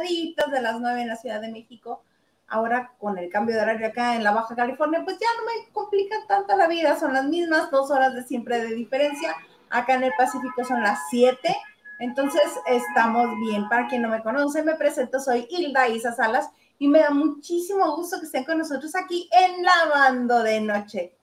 [0.00, 2.02] noche de las nueve en la Ciudad de México.
[2.48, 5.72] Ahora con el cambio de horario acá en la Baja California, pues ya no me
[5.72, 9.34] complica tanto la vida, son las mismas dos horas de siempre de diferencia.
[9.68, 11.56] Acá en el Pacífico son las siete,
[11.98, 13.68] entonces estamos bien.
[13.68, 16.48] Para quien no me conoce, me presento, soy Hilda Isa Salas
[16.78, 21.16] y me da muchísimo gusto que estén con nosotros aquí en Lavando de Noche.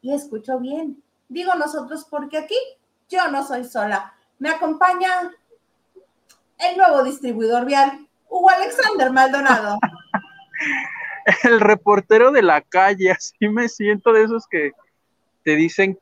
[0.00, 2.56] Y escucho bien, digo nosotros porque aquí
[3.08, 4.14] yo no soy sola.
[4.38, 5.32] Me acompaña
[6.58, 9.78] el nuevo distribuidor vial, Hugo Alexander Maldonado.
[11.44, 14.72] el reportero de la calle, así me siento de esos que
[15.44, 15.98] te dicen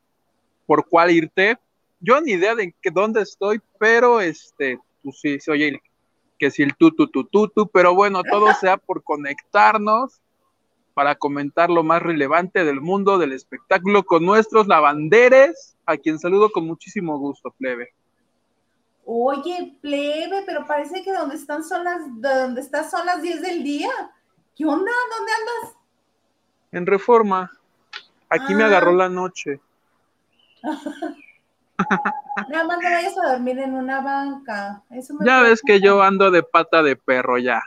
[0.66, 1.58] por cuál irte.
[2.00, 5.80] Yo ni idea de que, dónde estoy, pero este, pues sí, se oye
[6.38, 10.20] que si el tu, tu, tu, tu, tu, pero bueno, todo sea por conectarnos
[10.92, 16.50] para comentar lo más relevante del mundo del espectáculo con nuestros lavanderes, a quien saludo
[16.50, 17.90] con muchísimo gusto, plebe.
[19.08, 23.62] Oye, plebe, pero parece que donde están son las, donde estás son las 10 del
[23.62, 23.88] día.
[24.56, 24.90] ¿Qué onda?
[25.16, 25.76] ¿Dónde andas?
[26.72, 27.52] En reforma.
[28.28, 28.96] Aquí me agarró ah.
[28.96, 29.60] la noche.
[32.48, 34.82] Nada más no vayas a dormir en una banca.
[35.20, 37.62] ya ves que yo ando de pata de perro ya.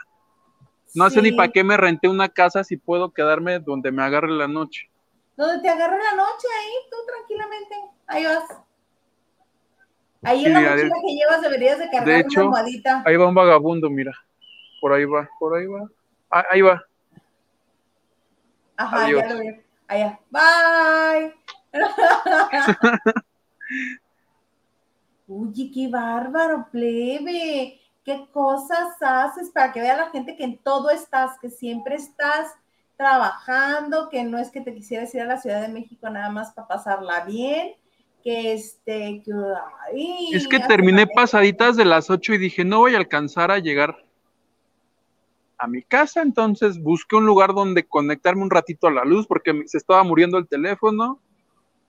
[0.94, 4.28] No sé ni para qué me renté una casa si puedo quedarme donde me agarre
[4.28, 4.90] la noche.
[5.36, 7.76] Donde te agarre la noche, ahí tú tranquilamente.
[8.08, 8.44] Ahí vas.
[10.22, 13.02] Ahí en la mochila que llevas deberías de cargar de hecho, una almohadita.
[13.06, 14.12] Ahí va un vagabundo, mira.
[14.80, 15.88] Por ahí va, por ahí va.
[16.30, 16.82] Ah, ahí va.
[18.76, 19.56] Ajá, ya lo veo.
[19.88, 20.18] Allá.
[20.30, 21.34] Bye.
[25.26, 27.80] Uy, qué bárbaro, plebe.
[28.04, 32.54] ¿Qué cosas haces para que vea la gente que en todo estás, que siempre estás
[32.96, 36.52] trabajando, que no es que te quisieras ir a la Ciudad de México nada más
[36.52, 37.74] para pasarla bien,
[38.22, 39.32] que este, que,
[40.32, 43.96] es que terminé pasaditas de las 8 y dije, no voy a alcanzar a llegar
[45.58, 49.62] a mi casa, entonces busqué un lugar donde conectarme un ratito a la luz porque
[49.66, 51.20] se estaba muriendo el teléfono.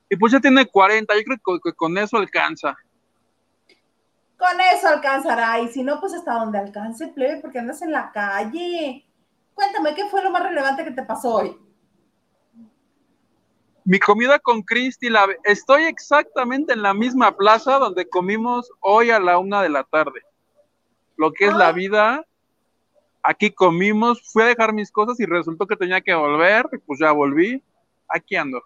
[0.10, 2.76] Y pues ya tiene 40, yo creo que con eso alcanza.
[4.38, 8.12] Con eso alcanzará, y si no, pues hasta donde alcance, plebe, porque andas en la
[8.12, 9.06] calle.
[9.54, 11.58] Cuéntame, ¿qué fue lo más relevante que te pasó hoy?
[13.84, 15.28] Mi comida con Cristi, la...
[15.44, 20.22] estoy exactamente en la misma plaza donde comimos hoy a la una de la tarde.
[21.18, 21.72] Lo que es la ah.
[21.72, 22.26] vida
[23.24, 27.12] Aquí comimos, fui a dejar mis cosas y resultó que tenía que volver, pues ya
[27.12, 27.64] volví.
[28.08, 28.62] Aquí ando.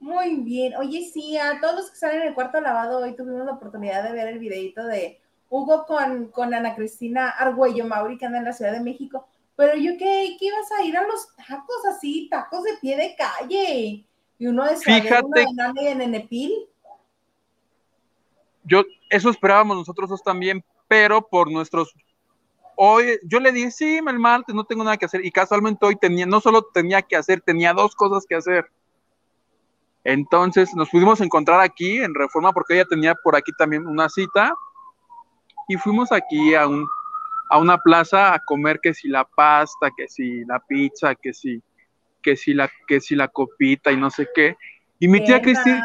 [0.00, 0.74] Muy bien.
[0.76, 4.02] Oye, sí, a todos los que están en el cuarto lavado, hoy tuvimos la oportunidad
[4.04, 5.20] de ver el videito de
[5.50, 9.26] Hugo con, con Ana Cristina Argüello Mauri, que anda en la Ciudad de México.
[9.58, 10.36] Pero yo ¿qué?
[10.38, 14.06] ¿Qué ibas a ir a los tacos así, tacos de pie de calle.
[14.38, 16.52] Y uno de Fíjate, uno de en Enepil.
[18.62, 21.92] Yo, eso esperábamos nosotros dos también, pero por nuestros
[22.76, 25.26] hoy yo le dije, sí, el martes no tengo nada que hacer.
[25.26, 28.70] Y casualmente hoy tenía, no solo tenía que hacer, tenía dos cosas que hacer.
[30.04, 34.54] Entonces nos pudimos encontrar aquí en Reforma porque ella tenía por aquí también una cita.
[35.66, 36.86] Y fuimos aquí a, un,
[37.48, 41.62] a una plaza a comer que si la pasta, que si la pizza, que si,
[42.22, 44.56] que si la, que si la copita y no sé qué.
[44.98, 45.82] Y mi tía Cristina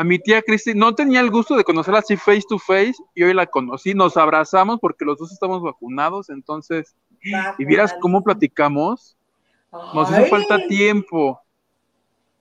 [0.00, 3.22] a mi tía Cristi, no tenía el gusto de conocerla así face to face y
[3.22, 6.96] hoy la conocí, nos abrazamos porque los dos estamos vacunados, entonces,
[7.58, 9.18] y vieras cómo platicamos,
[9.70, 11.38] nos hizo falta tiempo.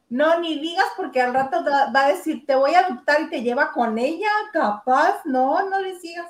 [0.10, 1.62] No, ni digas porque al rato
[1.94, 5.82] va a decir, te voy a adoptar y te lleva con ella, capaz, no, no
[5.82, 6.28] le sigas.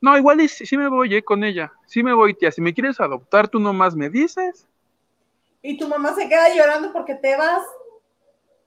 [0.00, 3.00] No, igual sí, me voy eh, con ella, sí me voy, tía, si me quieres
[3.00, 4.66] adoptar, tú nomás me dices.
[5.62, 7.62] Y tu mamá se queda llorando porque te vas.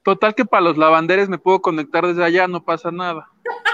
[0.04, 3.30] Total que para los lavanderes me puedo conectar desde allá, no pasa nada.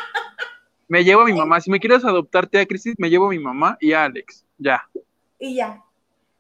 [0.87, 1.61] Me llevo a mi mamá.
[1.61, 4.43] Si me quieres adoptarte a Crisis, me llevo a mi mamá y a Alex.
[4.57, 4.89] Ya.
[5.37, 5.83] Y ya.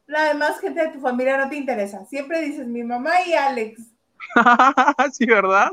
[0.07, 2.03] La demás gente de tu familia no te interesa.
[2.05, 3.79] Siempre dices mi mamá y Alex.
[5.13, 5.69] sí, ¿verdad?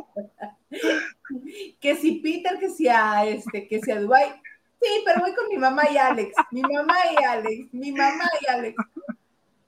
[1.81, 4.43] que si Peter, que si a este, que si a Dubai.
[4.81, 6.35] Sí, pero voy con mi mamá y Alex.
[6.51, 7.75] Mi mamá y Alex.
[7.75, 8.77] Mi mamá y Alex.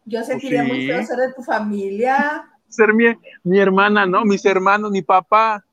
[0.05, 3.07] Yo sentiría muy feo ser de tu familia ser mi,
[3.43, 4.25] mi hermana, ¿no?
[4.25, 5.65] Mis hermanos, mi papá.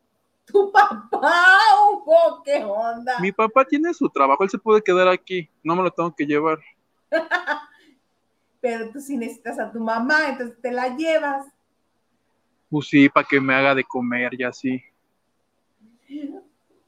[0.45, 3.19] Tu papá, Hugo, qué onda.
[3.19, 6.25] Mi papá tiene su trabajo, él se puede quedar aquí, no me lo tengo que
[6.25, 6.59] llevar.
[8.61, 11.47] Pero tú sí necesitas a tu mamá, entonces te la llevas.
[12.69, 14.83] Pues sí, para que me haga de comer y así.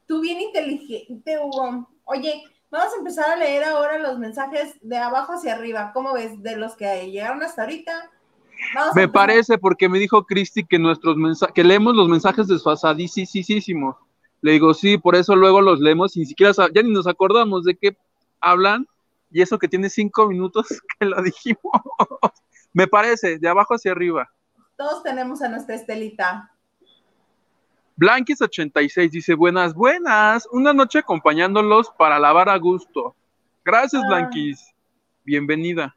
[0.08, 1.90] Tú bien inteligente, Hugo.
[2.08, 5.92] Oye, vamos a empezar a leer ahora los mensajes de abajo hacia arriba.
[5.94, 6.42] ¿Cómo ves?
[6.42, 8.12] De los que llegaron hasta ahorita
[8.96, 13.96] me parece porque me dijo Cristi que nuestros mensajes, que leemos los mensajes desfasadísimos.
[14.42, 17.64] Le digo, sí, por eso luego los leemos y ni siquiera ya ni nos acordamos
[17.64, 17.98] de qué
[18.40, 18.88] hablan
[19.32, 20.68] y eso que tiene cinco minutos
[21.00, 21.62] que lo dijimos.
[22.74, 24.30] Me parece, de abajo hacia arriba.
[24.76, 26.52] Todos tenemos a nuestra Estelita.
[27.98, 33.16] Blanquis86 dice, buenas, buenas, una noche acompañándolos para lavar a gusto.
[33.66, 34.08] Gracias, ah.
[34.08, 34.74] Blanquis.
[35.24, 35.96] Bienvenida.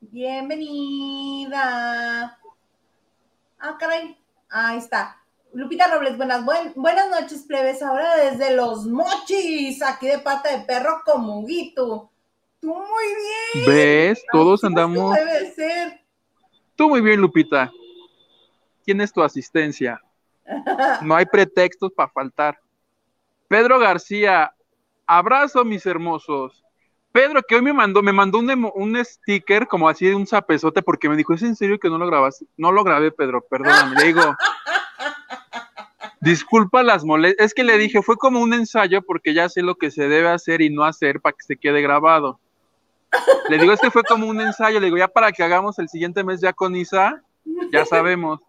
[0.00, 1.58] Bienvenida.
[3.58, 4.16] Ah, caray.
[4.48, 5.16] Ahí está.
[5.52, 6.44] Lupita Robles, buenas,
[6.76, 7.82] buenas noches, plebes.
[7.82, 12.10] Ahora desde los mochis, aquí de pata de perro como Guito.
[12.60, 13.06] Tú muy
[13.54, 13.66] bien.
[13.66, 14.24] ¿Ves?
[14.32, 15.16] Todos andamos.
[15.16, 16.00] Debe ser.
[16.76, 17.72] Tú muy bien, Lupita.
[18.84, 20.00] ¿Quién es tu asistencia?
[21.02, 22.58] No hay pretextos para faltar.
[23.48, 24.52] Pedro García,
[25.06, 26.64] abrazo, mis hermosos.
[27.12, 30.82] Pedro, que hoy me mandó, me mandó un, un sticker como así de un zapezote
[30.82, 32.46] porque me dijo, ¿es en serio que no lo grabaste?
[32.56, 33.96] No lo grabé, Pedro, perdóname.
[33.96, 34.22] Le digo,
[36.20, 37.46] disculpa las molestias.
[37.46, 40.28] Es que le dije, fue como un ensayo porque ya sé lo que se debe
[40.28, 42.38] hacer y no hacer para que se quede grabado.
[43.48, 44.78] Le digo, es que fue como un ensayo.
[44.78, 47.20] Le digo, ya para que hagamos el siguiente mes ya con Isa,
[47.72, 48.40] ya sabemos.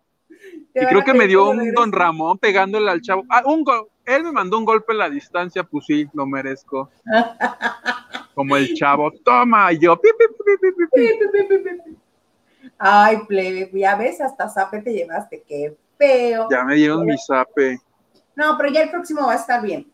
[0.74, 3.24] Y creo que me dio un Don Ramón pegándole al chavo.
[3.30, 3.66] Ah, un
[4.06, 6.90] Él me mandó un golpe en la distancia, pues sí, lo merezco.
[8.36, 10.00] Como el chavo, toma, yo.
[12.78, 16.48] Ay, plebe, ya ves, hasta zape te llevaste, qué feo.
[16.50, 17.80] Ya me dieron mi zape.
[18.36, 19.92] No, pero ya el próximo va a estar bien.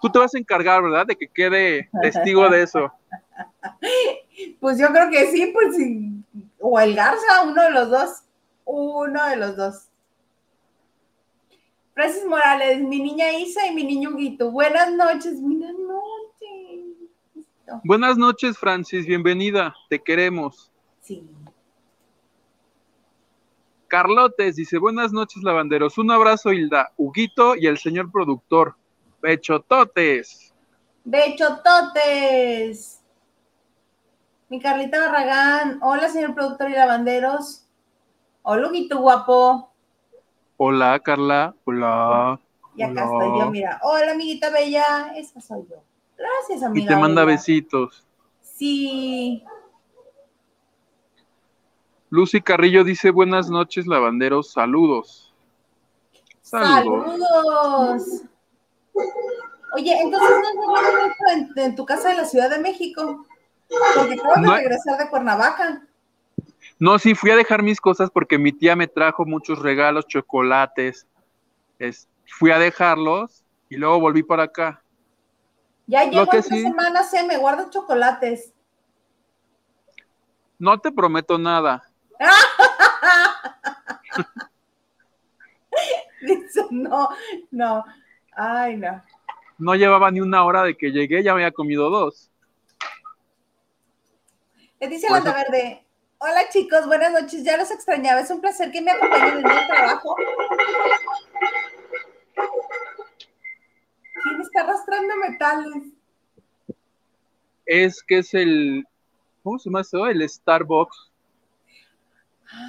[0.00, 1.06] Tú te vas a encargar, ¿verdad?
[1.06, 2.92] De que quede testigo de eso.
[4.60, 5.76] Pues yo creo que sí, pues
[6.58, 8.10] o el Garza, uno de los dos.
[8.66, 9.88] Uno de los dos.
[11.94, 14.50] Francis Morales, mi niña Isa y mi niño Huguito.
[14.50, 16.86] Buenas noches, buenas noches.
[17.84, 20.70] Buenas noches, Francis, bienvenida, te queremos.
[21.00, 21.26] Sí.
[23.88, 25.96] Carlotes dice, buenas noches, lavanderos.
[25.96, 28.76] Un abrazo, Hilda, Huguito y el señor productor.
[29.22, 30.52] Bechototes.
[31.04, 33.00] Bechototes.
[34.48, 35.78] Mi Carlita Barragán.
[35.82, 37.65] Hola, señor productor y lavanderos.
[38.48, 39.72] Hola, Huguito guapo.
[40.56, 41.52] Hola, Carla.
[41.64, 42.38] Hola.
[42.76, 43.80] Y acá estoy yo, mira.
[43.82, 45.12] Hola, amiguita bella.
[45.16, 45.82] Esa soy yo.
[46.16, 46.84] Gracias, amiga.
[46.84, 48.06] Y te manda besitos.
[48.42, 49.42] Sí.
[52.08, 54.52] Lucy Carrillo dice buenas noches, lavanderos.
[54.52, 55.34] Saludos.
[56.40, 57.18] Saludos.
[57.18, 58.22] Saludos.
[59.74, 63.26] Oye, entonces no es en, en tu casa de la Ciudad de México.
[63.96, 65.82] Porque acabo de regresar de Cuernavaca.
[66.78, 71.06] No, sí, fui a dejar mis cosas porque mi tía me trajo muchos regalos, chocolates.
[72.26, 74.82] fui a dejarlos y luego volví para acá.
[75.86, 78.52] Ya llevo tres semanas, se me guardo chocolates.
[80.58, 81.82] No te prometo nada.
[86.22, 87.08] Dice, no,
[87.50, 87.84] no.
[88.32, 89.02] Ay, no.
[89.58, 92.30] No llevaba ni una hora de que llegué, ya había comido dos.
[94.80, 95.85] Le dice la verde,
[96.28, 97.44] Hola chicos, buenas noches.
[97.44, 98.20] Ya los extrañaba.
[98.20, 100.16] Es un placer que me acompañen en el trabajo.
[104.24, 105.84] ¿Quién está arrastrando metales?
[107.64, 108.84] Es que es el.
[109.44, 110.04] ¿Cómo se llama eso?
[110.08, 111.12] El Starbucks.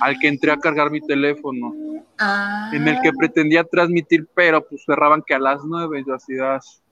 [0.01, 1.73] al que entré a cargar mi teléfono.
[2.19, 2.69] Ah.
[2.73, 6.03] En el que pretendía transmitir, pero pues cerraban que a las nueve.
[6.05, 6.83] Yo así das.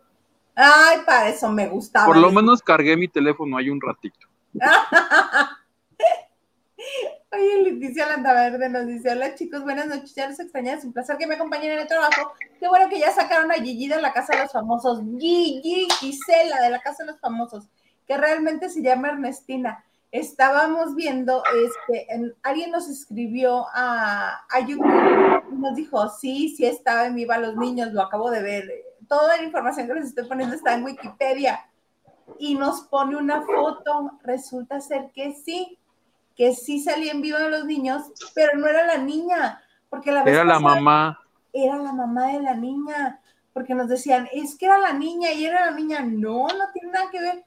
[0.56, 2.08] Ay, para eso me gustaba.
[2.08, 4.28] Por lo menos cargué mi teléfono ahí un ratito.
[7.32, 11.18] Oye, Leticia Landaverde nos dice, hola chicos, buenas noches, ya los extrañé, es un placer
[11.18, 12.34] que me acompañen en el trabajo.
[12.60, 16.62] Qué bueno que ya sacaron a Gigi de la Casa de los Famosos, Gigi, Gisela
[16.62, 17.68] de la Casa de los Famosos,
[18.08, 19.84] que realmente se llama Ernestina.
[20.12, 22.08] Estábamos viendo, este,
[22.44, 27.92] alguien nos escribió a, a YouTube nos dijo, sí, sí estaba en Viva los Niños,
[27.92, 28.72] lo acabo de ver.
[29.08, 31.66] Toda la información que les estoy poniendo está en Wikipedia.
[32.40, 35.78] Y nos pone una foto, resulta ser que sí,
[36.36, 40.24] que sí salía en vivo de los niños, pero no era la niña, porque la
[40.24, 41.20] Era la mamá.
[41.54, 43.22] Era la mamá de la niña,
[43.54, 46.02] porque nos decían, es que era la niña y era la niña.
[46.02, 47.46] No, no tiene nada que ver.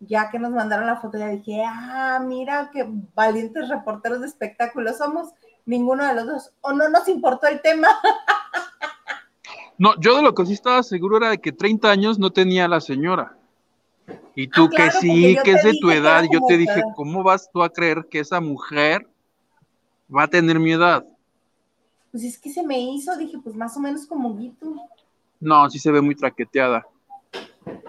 [0.00, 4.96] Ya que nos mandaron la foto, ya dije, ah, mira qué valientes reporteros de espectáculos
[4.96, 5.34] somos,
[5.66, 6.52] ninguno de los dos.
[6.62, 7.88] O no nos importó el tema.
[9.80, 12.68] No, yo de lo que sí estaba seguro era de que 30 años no tenía
[12.68, 13.38] la señora.
[14.34, 17.50] Y tú ah, que sí, que es de tu edad, yo te dije, ¿cómo vas
[17.52, 19.06] tú a creer que esa mujer
[20.14, 21.04] va a tener mi edad?
[22.10, 24.74] Pues es que se me hizo, dije, pues más o menos como Guito.
[25.38, 26.86] No, sí se ve muy traqueteada.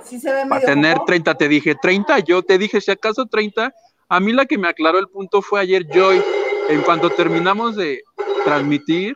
[0.03, 3.73] Sí se ve Para tener 30, te dije 30, yo te dije, si acaso 30,
[4.09, 6.21] a mí la que me aclaró el punto fue ayer Joy,
[6.69, 8.03] en cuanto terminamos de
[8.43, 9.15] transmitir,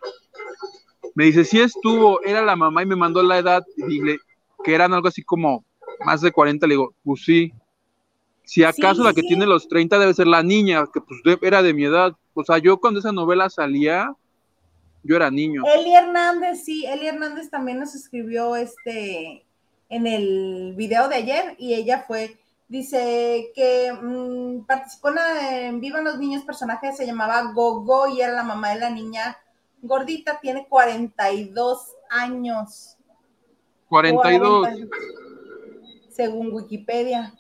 [1.13, 4.17] Me dice, sí estuvo, era la mamá y me mandó la edad, y dile
[4.63, 5.63] que eran algo así como
[6.04, 7.54] más de 40, le digo, pues sí.
[8.44, 11.74] Si acaso la que tiene los 30 debe ser la niña, que pues era de
[11.74, 12.14] mi edad.
[12.34, 14.14] O sea, yo cuando esa novela salía,
[15.04, 15.64] yo era niño.
[15.75, 19.46] Eli Hernández, sí, Eli Hernández también nos escribió este
[19.90, 22.38] en el video de ayer y ella fue,
[22.68, 25.10] dice que mm, participó
[25.42, 29.38] en Vivan los Niños, personaje se llamaba Gogo y era la mamá de la niña
[29.82, 32.98] gordita, tiene 42 años.
[33.90, 34.68] 42.
[36.15, 37.34] Según Wikipedia.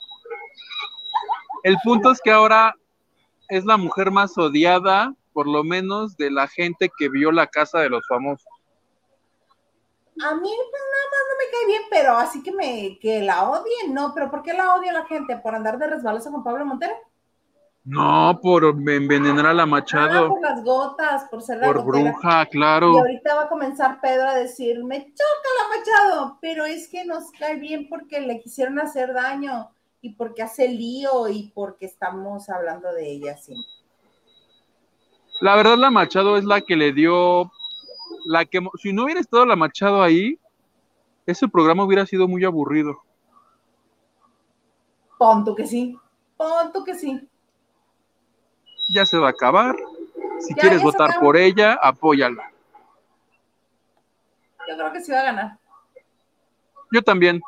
[1.63, 2.75] El punto es que ahora
[3.49, 7.79] es la mujer más odiada, por lo menos, de la gente que vio la casa
[7.79, 8.47] de los famosos.
[10.23, 13.49] A mí pues nada más no me cae bien, pero así que me que la
[13.49, 15.37] odien, no, pero ¿por qué la odia la gente?
[15.37, 16.95] ¿Por andar de resbalosa con Pablo Montero?
[17.85, 20.25] No, por envenenar a la Machado.
[20.25, 22.93] Ah, por las gotas, por ser la Por bruja, claro.
[22.95, 27.05] Y ahorita va a comenzar Pedro a decir, me choca la Machado, pero es que
[27.05, 29.69] nos cae bien porque le quisieron hacer daño
[30.01, 33.69] y porque hace lío y porque estamos hablando de ella siempre.
[35.41, 37.51] La verdad, la Machado es la que le dio
[38.25, 40.39] la que si no hubiera estado la Machado ahí,
[41.27, 42.97] ese programa hubiera sido muy aburrido.
[45.19, 45.95] Ponto que sí,
[46.35, 47.29] ponto que sí.
[48.87, 49.75] Ya se va a acabar.
[50.39, 52.51] Si quieres votar por ella, apóyala.
[54.67, 55.57] Yo creo que sí va a ganar.
[56.91, 57.41] Yo también.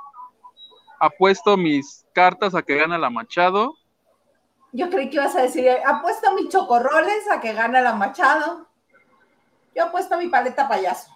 [0.99, 3.75] Apuesto mis cartas a que gana la Machado.
[4.71, 8.67] Yo creí que ibas a decir, apuesto mis chocorroles a que gana la Machado.
[9.75, 11.15] Yo apuesto mi paleta payaso.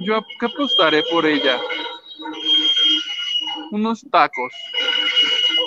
[0.00, 1.58] Yo ¿qué apostaré por ella.
[3.70, 4.52] Unos tacos.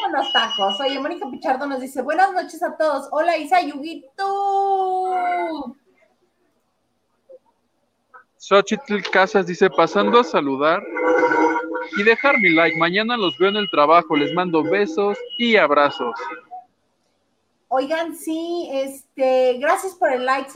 [0.09, 0.79] Unos tacos.
[0.79, 3.07] Oye, Mónica Pichardo nos dice, buenas noches a todos.
[3.11, 4.15] Hola Isa Yuguito.
[8.37, 10.81] Xochitl Casas dice, pasando a saludar
[11.97, 12.77] y dejar mi like.
[12.77, 14.15] Mañana los veo en el trabajo.
[14.15, 16.15] Les mando besos y abrazos.
[17.67, 20.49] Oigan, sí, este, gracias por el like,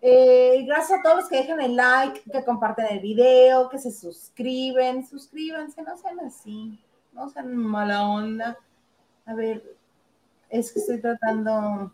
[0.00, 3.92] eh, gracias a todos los que dejan el like, que comparten el video, que se
[3.92, 6.82] suscriben, suscríbanse, no sean así,
[7.20, 8.58] no sean mala onda.
[9.26, 9.62] A ver,
[10.48, 11.92] es que estoy tratando.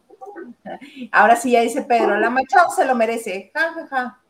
[1.10, 3.50] Ahora sí, ya dice Pedro, la Machado se lo merece.
[3.52, 4.20] Ja, ja, ja.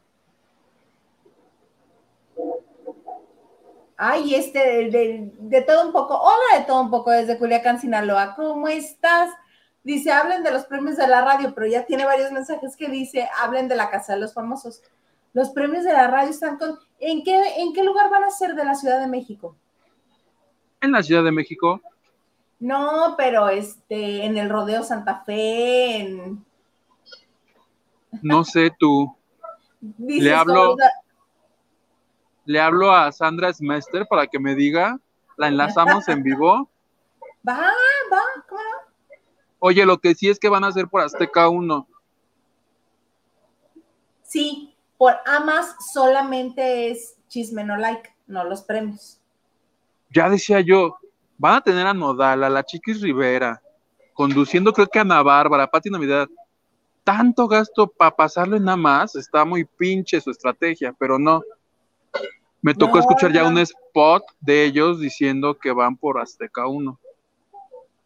[3.99, 8.69] Ay, este, de, todo un poco, hola de todo un poco desde Culiacán, Sinaloa, ¿cómo
[8.69, 9.31] estás?
[9.83, 13.27] Dice, hablen de los premios de la radio, pero ya tiene varios mensajes que dice,
[13.41, 14.83] hablen de la Casa de los Famosos.
[15.33, 18.55] Los premios de la radio están con, ¿en qué, en qué lugar van a ser
[18.55, 19.57] de la Ciudad de México?
[20.81, 21.81] En la Ciudad de México.
[22.59, 26.45] No, pero este, en el Rodeo Santa Fe, en...
[28.23, 29.15] No sé tú.
[29.99, 30.77] Le hablo
[32.47, 34.99] le hablo a Sandra Smester para que me diga,
[35.37, 36.71] la enlazamos en vivo.
[37.49, 37.59] Va,
[38.11, 38.61] va, ¿cómo
[39.61, 41.87] Oye, lo que sí es que van a hacer por Azteca 1.
[44.25, 49.21] Sí, por Amas solamente es chisme, no like, no los premios.
[50.17, 50.97] Ya decía yo,
[51.37, 53.61] van a tener a Nodal, a la Chiquis Rivera,
[54.15, 56.27] conduciendo creo que a Ana Bárbara, Pati Navidad.
[57.05, 61.43] Tanto gasto para pasarlo en Amas, está muy pinche su estrategia, pero no.
[62.63, 66.99] Me tocó escuchar ya un spot de ellos diciendo que van por Azteca 1.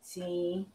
[0.02, 0.67] Sí.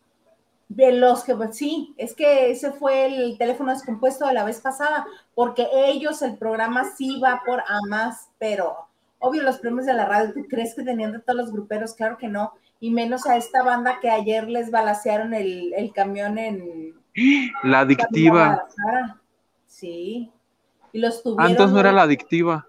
[0.69, 4.61] De los que, pues, sí, es que ese fue el teléfono descompuesto de la vez
[4.61, 8.87] pasada, porque ellos, el programa sí va por AMAS, pero
[9.25, 11.95] obvio los premios de la radio, ¿tú crees que tenían de todos los gruperos?
[11.95, 16.93] Claro que no, y menos a esta banda que ayer les balacearon el, camión en...
[17.63, 18.67] La adictiva.
[19.65, 20.31] Sí.
[20.91, 21.51] Y los tuvieron...
[21.51, 22.67] Antes no era la adictiva.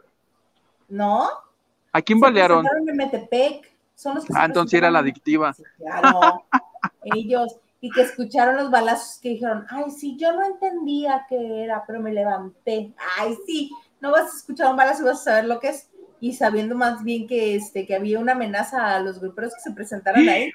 [0.88, 1.28] ¿No?
[1.92, 2.66] ¿A quién balearon?
[2.86, 3.76] en Metepec.
[3.94, 5.54] Son los que ah, entonces era la adictiva.
[5.78, 6.44] claro.
[7.02, 7.58] Ellos.
[7.80, 12.00] Y que escucharon los balazos que dijeron, ay, sí, yo no entendía qué era, pero
[12.00, 12.94] me levanté.
[13.18, 13.70] Ay, sí,
[14.00, 15.90] no vas a escuchar un balazo y vas a saber lo que es.
[16.26, 19.72] Y sabiendo más bien que, este, que había una amenaza a los gruperos que se
[19.72, 20.52] presentaron ahí.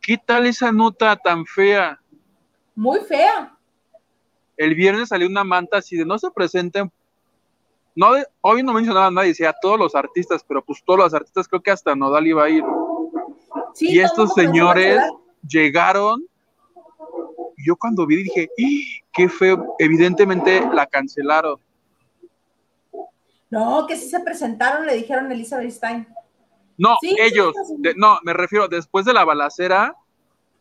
[0.00, 2.00] ¿Qué tal esa nota tan fea?
[2.74, 3.56] Muy fea.
[4.56, 6.90] El viernes salió una manta así de no se presenten
[7.96, 8.08] no,
[8.42, 11.48] hoy no mencionaba a nadie, decía a todos los artistas, pero pues todos los artistas
[11.48, 12.62] creo que hasta Nodal iba a ir.
[13.80, 15.00] y estos señores
[15.48, 16.22] llegaron,
[17.56, 19.06] y yo cuando vi dije, ¡Ah!
[19.14, 21.58] qué feo, evidentemente la cancelaron.
[23.50, 26.06] No, que sí se presentaron, le dijeron Elizabeth Stein.
[26.78, 27.54] No, ellos,
[27.96, 29.96] no, me refiero, después de la balacera.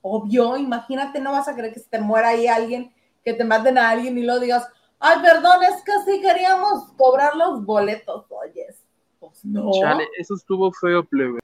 [0.01, 3.77] Obvio, imagínate, no vas a creer que se te muera ahí alguien, que te maten
[3.77, 4.67] a alguien y lo digas,
[4.99, 8.83] Ay, perdón, es que sí queríamos cobrar los boletos, oyes.
[9.19, 9.71] Pues no.
[9.79, 11.39] Chale, eso estuvo feo, plebe.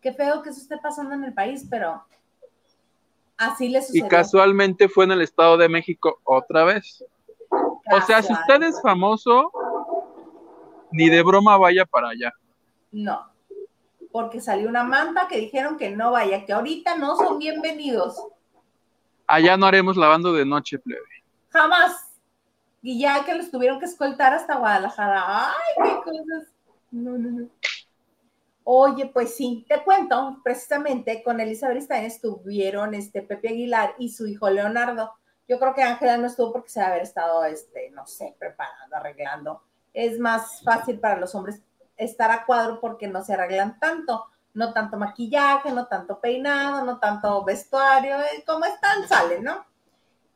[0.00, 2.04] Qué feo que eso esté pasando en el país, pero
[3.36, 4.08] así le Y sucedió.
[4.08, 7.04] casualmente fue en el Estado de México otra vez.
[7.50, 9.50] O sea, si usted es famoso,
[10.90, 12.32] ni de broma vaya para allá.
[12.90, 13.30] No,
[14.12, 18.20] porque salió una manta que dijeron que no vaya, que ahorita no son bienvenidos.
[19.26, 21.02] Allá no haremos lavando de noche, plebe.
[21.50, 22.16] Jamás.
[22.80, 25.50] Y ya que los tuvieron que escoltar hasta Guadalajara.
[25.50, 26.52] Ay, qué cosas.
[26.90, 27.48] No, no, no.
[28.64, 34.26] Oye, pues sí, te cuento, precisamente con Elizabeth Stein estuvieron este Pepe Aguilar y su
[34.26, 35.10] hijo Leonardo.
[35.48, 38.96] Yo creo que Ángela no estuvo porque se debe haber estado, este, no sé, preparando,
[38.96, 39.62] arreglando.
[39.98, 41.60] Es más fácil para los hombres
[41.96, 44.26] estar a cuadro porque no se arreglan tanto.
[44.54, 48.16] No tanto maquillaje, no tanto peinado, no tanto vestuario.
[48.20, 49.66] eh, Como están, salen, ¿no?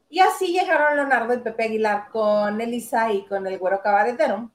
[0.08, 4.50] Y así llegaron Leonardo y Pepe Aguilar con Elisa y con el güero cabaretero.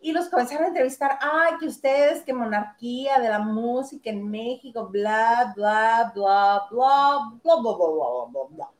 [0.00, 4.88] Y los comenzaron a entrevistar, ay, que ustedes, que monarquía de la música en México,
[4.88, 8.70] bla, bla, bla, bla, bla, bla, bla, bla, bla, bla.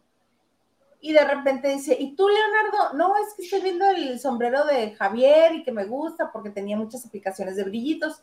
[1.06, 2.96] Y de repente dice, ¿y tú, Leonardo?
[2.96, 6.78] No, es que estoy viendo el sombrero de Javier y que me gusta porque tenía
[6.78, 8.22] muchas aplicaciones de brillitos.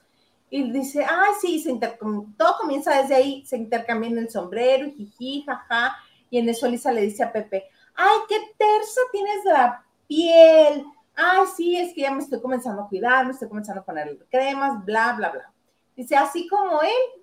[0.50, 5.44] Y dice, ay, sí, se todo comienza desde ahí, se intercambian el sombrero, y jiji,
[5.46, 5.96] jaja.
[6.32, 10.84] Y en eso Elisa le dice a Pepe, ay, qué tersa tienes la piel.
[11.14, 14.18] Ay, sí, es que ya me estoy comenzando a cuidar, me estoy comenzando a poner
[14.32, 15.54] cremas, bla, bla, bla.
[15.96, 17.22] Dice, así como él.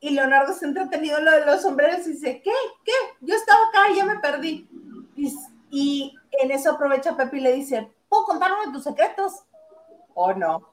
[0.00, 2.52] Y Leonardo se ha entretenido en lo de los sombreros y dice, ¿qué?
[2.86, 2.92] ¿Qué?
[3.20, 4.66] Yo estaba acá y ya me perdí.
[5.16, 5.36] Y,
[5.70, 9.44] y en eso aprovecha Pepe y le dice, ¿puedo contar uno de tus secretos?
[10.14, 10.68] ¿O no?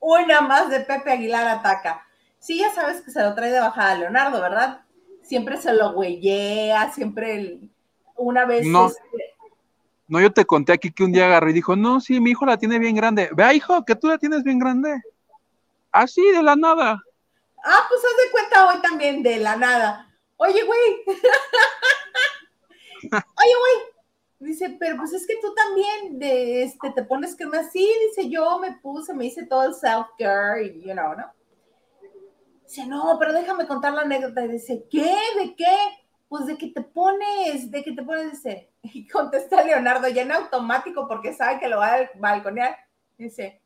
[0.00, 2.06] Una más de Pepe Aguilar ataca.
[2.38, 4.80] Sí, ya sabes que se lo trae de bajada a Leonardo, ¿verdad?
[5.22, 7.70] Siempre se lo güeyea, siempre el-
[8.16, 8.66] una vez...
[8.66, 8.86] No.
[8.86, 9.00] este,
[10.08, 12.44] No, yo te conté aquí que un día agarré y dijo, no, sí, mi hijo
[12.44, 13.30] la tiene bien grande.
[13.32, 15.00] Vea, hijo, que tú la tienes bien grande.
[15.92, 17.00] Así, de la nada.
[17.64, 20.08] Ah, pues haz de cuenta hoy también de la nada.
[20.36, 20.80] Oye, güey.
[23.02, 23.92] Oye, güey.
[24.42, 28.58] Dice, pero pues es que tú también de este te pones crema así, dice yo
[28.58, 31.32] me puse, me hice todo el self-care y you know, ¿no?
[32.64, 34.44] Dice, no, pero déjame contar la anécdota.
[34.44, 35.14] Y dice, ¿qué?
[35.38, 35.76] ¿De qué?
[36.28, 38.72] Pues de que te pones, de que te pones, dice.
[38.82, 42.76] Y contesta Leonardo ya en automático porque sabe que lo va a balconear.
[43.16, 43.62] Dice,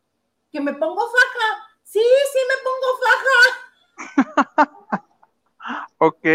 [0.52, 1.68] que me pongo faja.
[1.84, 4.66] Sí, sí, me pongo faja.
[5.98, 6.26] Ok.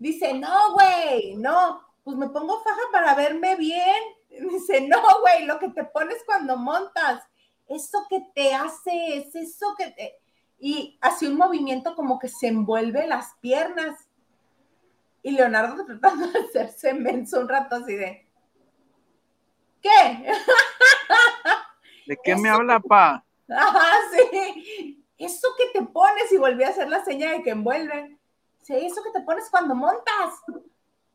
[0.00, 4.02] Dice, no, güey, no, pues me pongo faja para verme bien.
[4.30, 7.22] Dice, no, güey, lo que te pones cuando montas,
[7.68, 10.18] eso que te hace, es eso que te...
[10.58, 14.08] Y hace un movimiento como que se envuelve las piernas.
[15.22, 18.26] Y Leonardo tratando de hacerse menso un rato así de,
[19.82, 20.32] ¿qué?
[22.06, 23.24] ¿De qué me habla, pa?
[23.48, 25.04] Ajá, sí.
[25.18, 28.19] Eso que te pones y volví a hacer la seña de que envuelven.
[28.70, 30.34] Sí, eso que te pones cuando montas.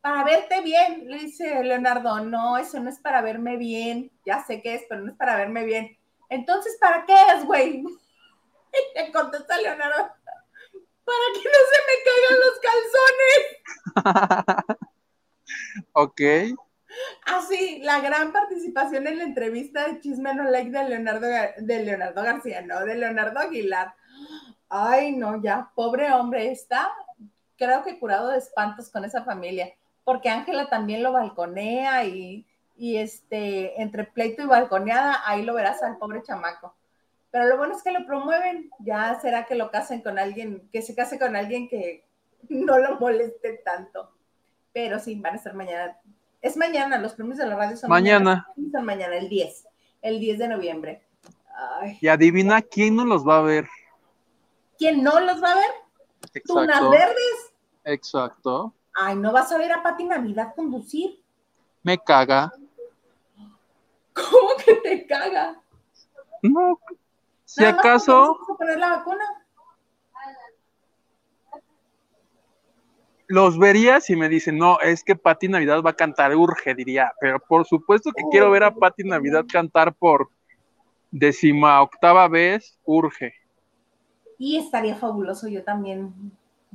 [0.02, 2.20] Para verte bien, le dice Leonardo.
[2.20, 4.12] No, eso no es para verme bien.
[4.26, 5.98] Ya sé qué es, pero no es para verme bien.
[6.28, 7.78] Entonces, ¿para qué es, güey?
[7.78, 7.86] Y
[9.00, 9.96] le contesta Leonardo.
[9.96, 12.60] Para que no se me caigan los
[14.66, 14.76] calzones.
[15.94, 16.22] Ok.
[17.26, 22.24] Así, la gran participación en la entrevista de Chisme No Like de Leonardo, de Leonardo
[22.24, 23.94] García, no, de Leonardo Aguilar.
[24.70, 26.92] Ay, no, ya, pobre hombre, está,
[27.58, 32.46] creo que curado de espantos con esa familia, porque Ángela también lo balconea y,
[32.78, 36.76] y este, entre pleito y balconeada, ahí lo verás al pobre chamaco.
[37.32, 40.82] Pero lo bueno es que lo promueven, ya será que lo casen con alguien, que
[40.82, 42.06] se case con alguien que
[42.50, 44.12] no lo moleste tanto.
[44.72, 45.98] Pero sí, van a estar mañana.
[46.42, 48.48] Es mañana, los premios de la radio son Mañana.
[48.72, 49.68] Son mañana, el 10,
[50.02, 51.04] el 10 de noviembre.
[51.82, 53.68] Ay, Y adivina quién no los va a ver.
[54.78, 56.42] ¿Quién no los va a ver?
[56.46, 57.45] Tunas verdes.
[57.86, 58.74] Exacto.
[58.94, 61.22] Ay, ¿no vas a ver a Pati Navidad conducir?
[61.84, 62.52] Me caga.
[64.14, 65.62] ¿Cómo que te caga?
[66.42, 66.80] No.
[67.46, 69.24] Si Nada acaso, poner la vacuna.
[73.28, 77.12] los vería si me dicen, no, es que Pati Navidad va a cantar, urge, diría.
[77.20, 80.30] Pero por supuesto que quiero ver a Pati Navidad cantar por
[81.12, 83.34] décima octava vez, urge.
[84.38, 86.14] Y estaría fabuloso, yo también.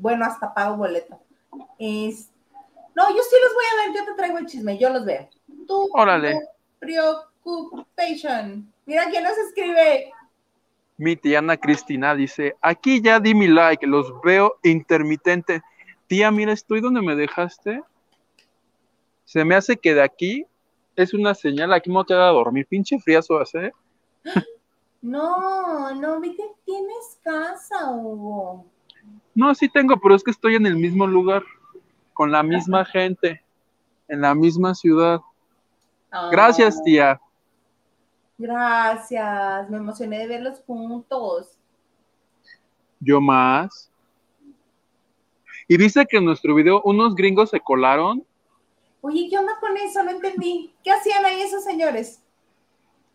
[0.01, 1.21] Bueno, hasta pago boleto.
[1.79, 2.31] Es...
[2.95, 5.29] No, yo sí los voy a ver, yo te traigo el chisme, yo los veo.
[5.67, 6.35] Tú, Órale.
[6.35, 6.41] no
[6.81, 8.73] preoccupation.
[8.87, 10.11] Mira quién nos escribe.
[10.97, 15.63] Mi tía Ana Cristina dice, aquí ya di mi like, los veo intermitente.
[16.09, 17.83] Tía, mira, estoy donde me dejaste.
[19.25, 20.45] Se me hace que de aquí
[20.97, 23.73] es una señal, aquí me voy a quedar a dormir, pinche friazo hace.
[25.03, 28.67] No, no, vi que tienes casa, Hugo.
[29.35, 31.43] No, sí tengo, pero es que estoy en el mismo lugar,
[32.13, 33.43] con la misma gente,
[34.09, 35.21] en la misma ciudad.
[36.31, 37.21] Gracias, Ah, tía.
[38.37, 41.59] Gracias, me emocioné de verlos juntos.
[42.99, 43.91] Yo más.
[45.69, 48.27] ¿Y viste que en nuestro video unos gringos se colaron?
[49.03, 50.03] Oye, ¿qué onda con eso?
[50.03, 50.75] No entendí.
[50.83, 52.23] ¿Qué hacían ahí esos señores?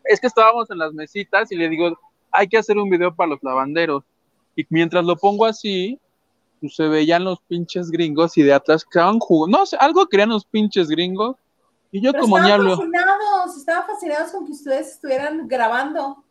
[0.04, 1.98] Es que estábamos en las mesitas y le digo,
[2.30, 4.04] hay que hacer un video para los lavanderos.
[4.56, 6.00] Y mientras lo pongo así,
[6.60, 9.58] pues se veían los pinches gringos y de atrás quedaban jugando.
[9.58, 11.36] No sé, algo querían los pinches gringos.
[11.92, 12.76] Y yo Pero como ni estaban hablo.
[12.76, 16.22] fascinados, estaban fascinados con que ustedes estuvieran grabando.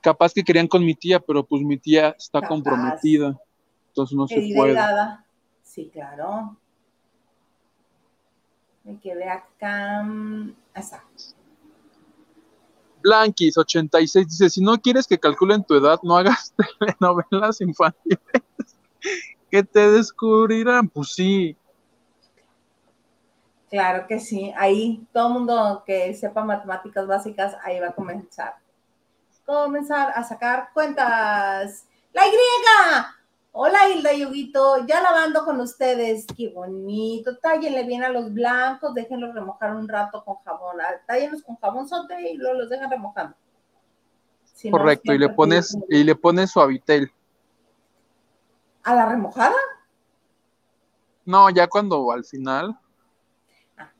[0.00, 2.48] Capaz que querían con mi tía, pero pues mi tía está Capaz.
[2.48, 3.38] comprometida.
[3.88, 4.78] Entonces no se puede.
[5.62, 6.56] Sí, claro.
[8.84, 10.02] Me quedé acá.
[10.02, 11.04] mm, ahí está.
[13.02, 16.54] Blanquis 86 dice, si no quieres que calculen tu edad, no hagas
[16.98, 18.18] telenovelas infantiles
[19.50, 20.88] que te descubrirán.
[20.88, 21.56] Pues sí,
[23.70, 24.52] Claro que sí.
[24.56, 28.56] Ahí todo mundo que sepa matemáticas básicas, ahí va a comenzar.
[29.44, 31.86] Comenzar a sacar cuentas.
[32.12, 32.30] ¡La Y!
[33.60, 36.24] Hola Hilda Yuguito, ya lavando con ustedes.
[36.36, 37.38] Qué bonito.
[37.38, 40.80] Tállenle bien a los blancos, déjenlos remojar un rato con jabón.
[40.80, 43.34] Ah, Tállenlos con jabón sote y luego los dejan remojando.
[44.44, 45.12] Si no, correcto.
[45.12, 47.10] Y le pones, y le pones suavitel.
[48.84, 49.56] ¿A la remojada?
[51.24, 52.78] No, ya cuando al final.
[53.76, 53.90] Ah.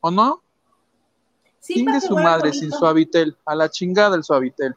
[0.00, 0.42] ¿O no?
[1.58, 2.60] Sí, Chingue su madre bonito.
[2.60, 3.36] sin suavitel.
[3.44, 4.74] A la chingada el suavitel.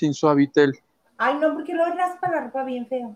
[0.00, 0.72] Sin suavitel.
[1.18, 3.14] Ay, no, porque luego raspa la ropa bien feo.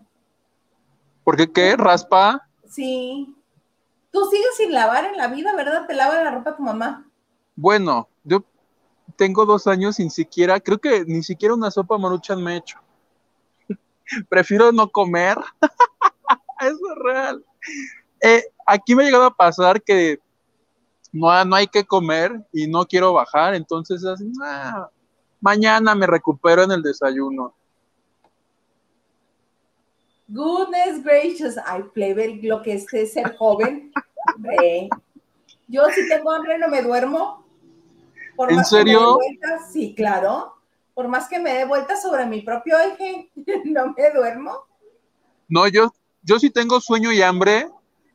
[1.23, 1.75] ¿Por qué qué?
[1.75, 2.47] ¿Raspa?
[2.69, 3.35] Sí.
[4.11, 5.87] Tú sigues sin lavar en la vida, ¿verdad?
[5.87, 7.09] Te lava la ropa tu mamá.
[7.55, 8.43] Bueno, yo
[9.15, 12.77] tengo dos años sin siquiera, creo que ni siquiera una sopa maruchan me he hecho.
[14.29, 15.39] Prefiero no comer.
[16.61, 17.43] Eso es real.
[18.21, 20.19] Eh, aquí me ha llegado a pasar que
[21.11, 24.87] no, no hay que comer y no quiero bajar, entonces es, "Ah,
[25.49, 27.53] mañana me recupero en el desayuno.
[30.27, 31.55] Goodness gracious.
[31.63, 33.91] Ay, plebe, lo que es ser joven.
[35.67, 37.45] Yo si tengo hambre no me duermo.
[38.35, 39.13] Por ¿En más que me dé serio?
[39.13, 40.55] vueltas, sí, claro.
[40.95, 43.29] Por más que me dé vueltas sobre mi propio eje,
[43.65, 44.65] no me duermo.
[45.47, 47.69] No, yo, yo sí tengo sueño y hambre.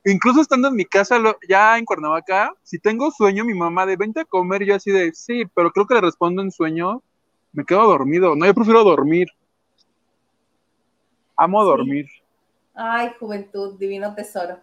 [0.04, 3.96] Incluso estando en mi casa, lo- ya en Cuernavaca, si tengo sueño, mi mamá de
[3.96, 7.02] vente a comer, yo así de sí, pero creo que le respondo en sueño,
[7.52, 8.34] me quedo dormido.
[8.36, 9.28] No, yo prefiero dormir.
[11.36, 11.68] Amo Sí.
[11.68, 12.06] dormir.
[12.74, 14.58] Ay, juventud, divino tesoro.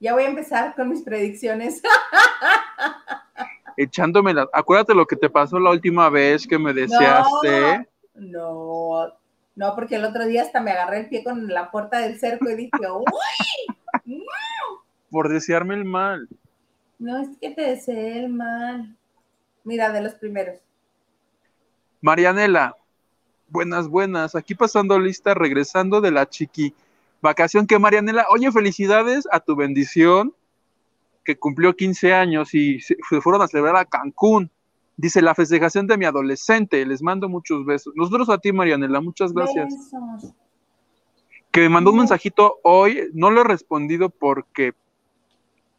[0.00, 1.82] Ya voy a empezar con mis predicciones.
[3.76, 4.48] Echándome la.
[4.52, 7.88] Acuérdate lo que te pasó la última vez que me deseaste.
[8.14, 9.12] No,
[9.56, 12.48] no, porque el otro día hasta me agarré el pie con la puerta del cerco
[12.50, 12.70] y dije,
[14.04, 14.24] uy,
[15.10, 16.28] por desearme el mal.
[16.98, 18.96] no es que te deseé el mal.
[19.70, 20.58] Mira, de los primeros.
[22.00, 22.76] Marianela,
[23.48, 24.34] buenas, buenas.
[24.34, 26.74] Aquí pasando lista, regresando de la chiqui
[27.22, 30.34] vacación que Marianela, oye, felicidades a tu bendición,
[31.24, 34.50] que cumplió 15 años y se fueron a celebrar a Cancún.
[34.96, 36.84] Dice, la festejación de mi adolescente.
[36.84, 37.92] Les mando muchos besos.
[37.94, 39.72] Nosotros a ti, Marianela, muchas gracias.
[39.72, 40.34] Besos.
[41.52, 44.72] Que me mandó un mensajito hoy, no lo he respondido porque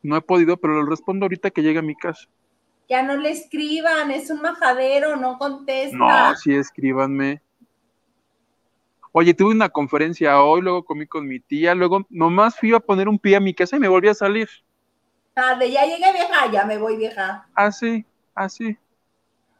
[0.01, 2.29] no he podido, pero lo respondo ahorita que llegue a mi casa.
[2.91, 5.95] Ya no le escriban, es un majadero, no contesta.
[5.95, 7.41] No, sí, escríbanme.
[9.13, 13.07] Oye, tuve una conferencia hoy, luego comí con mi tía, luego nomás fui a poner
[13.07, 14.49] un pie a mi casa y me volví a salir.
[15.33, 17.47] Tarde, ya llegué vieja, ya me voy vieja.
[17.53, 18.03] Así,
[18.35, 18.77] así.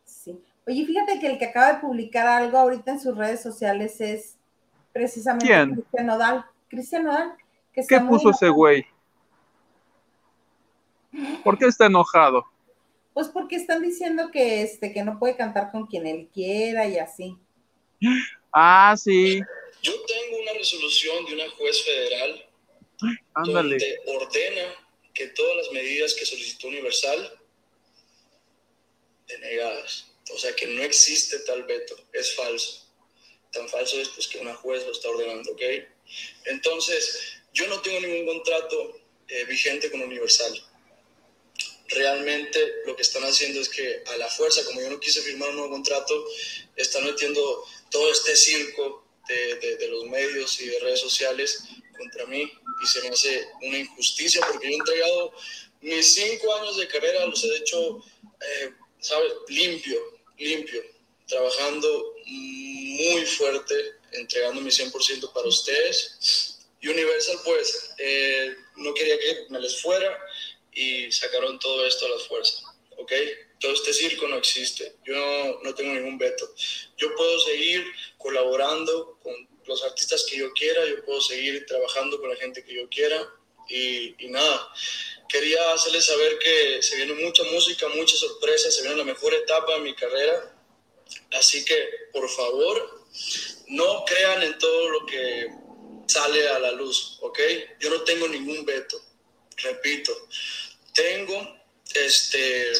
[0.03, 0.37] Sí.
[0.67, 4.37] Oye, fíjate que el que acaba de publicar algo ahorita en sus redes sociales es
[4.91, 5.73] precisamente.
[5.73, 6.45] Cristian Nodal.
[6.67, 7.33] Cristian Nodal.
[7.71, 8.85] Que ¿Qué puso ese güey?
[11.45, 12.51] ¿Por qué está enojado?
[13.13, 16.97] Pues porque están diciendo que este que no puede cantar con quien él quiera y
[16.97, 17.35] así.
[18.53, 19.39] Ah, sí,
[19.81, 22.45] Yo tengo una resolución de una juez federal
[23.33, 23.77] ándale.
[23.77, 24.75] donde ordena
[25.13, 27.37] que todas las medidas que solicitó Universal
[29.27, 30.07] denegadas.
[30.33, 32.87] O sea que no existe tal veto, es falso.
[33.51, 35.61] Tan falso es pues que una juez lo está ordenando, ¿ok?
[36.45, 40.53] Entonces, yo no tengo ningún contrato eh, vigente con Universal.
[41.91, 45.49] Realmente lo que están haciendo es que a la fuerza, como yo no quise firmar
[45.49, 46.25] un nuevo contrato,
[46.75, 51.63] están metiendo todo este circo de, los medios y de redes sociales
[51.97, 52.51] contra mí
[52.83, 55.33] y se me hace una injusticia porque yo he entregado
[55.81, 58.03] mis cinco años de carrera, los he hecho,
[58.41, 59.33] eh, ¿sabes?
[59.49, 59.99] Limpio,
[60.37, 60.81] limpio,
[61.27, 66.59] trabajando muy fuerte, entregando mi 100% para ustedes.
[66.83, 70.19] Universal, pues, eh, no quería que me les fuera
[70.71, 72.63] y sacaron todo esto a la fuerza,
[72.97, 73.11] ¿ok?
[73.59, 76.53] Todo este circo no existe, yo no, no tengo ningún veto.
[76.97, 77.85] Yo puedo seguir
[78.17, 79.33] colaborando con
[79.65, 83.29] los artistas que yo quiera, yo puedo seguir trabajando con la gente que yo quiera
[83.69, 84.73] y, y nada,
[85.29, 89.75] quería hacerles saber que se viene mucha música, muchas sorpresas, se viene la mejor etapa
[89.75, 90.55] de mi carrera,
[91.31, 93.05] así que por favor
[93.67, 95.47] no crean en todo lo que
[96.07, 97.39] sale a la luz, ¿ok?
[97.79, 99.01] Yo no tengo ningún veto,
[99.63, 100.27] repito,
[100.93, 101.57] tengo,
[101.93, 102.71] este,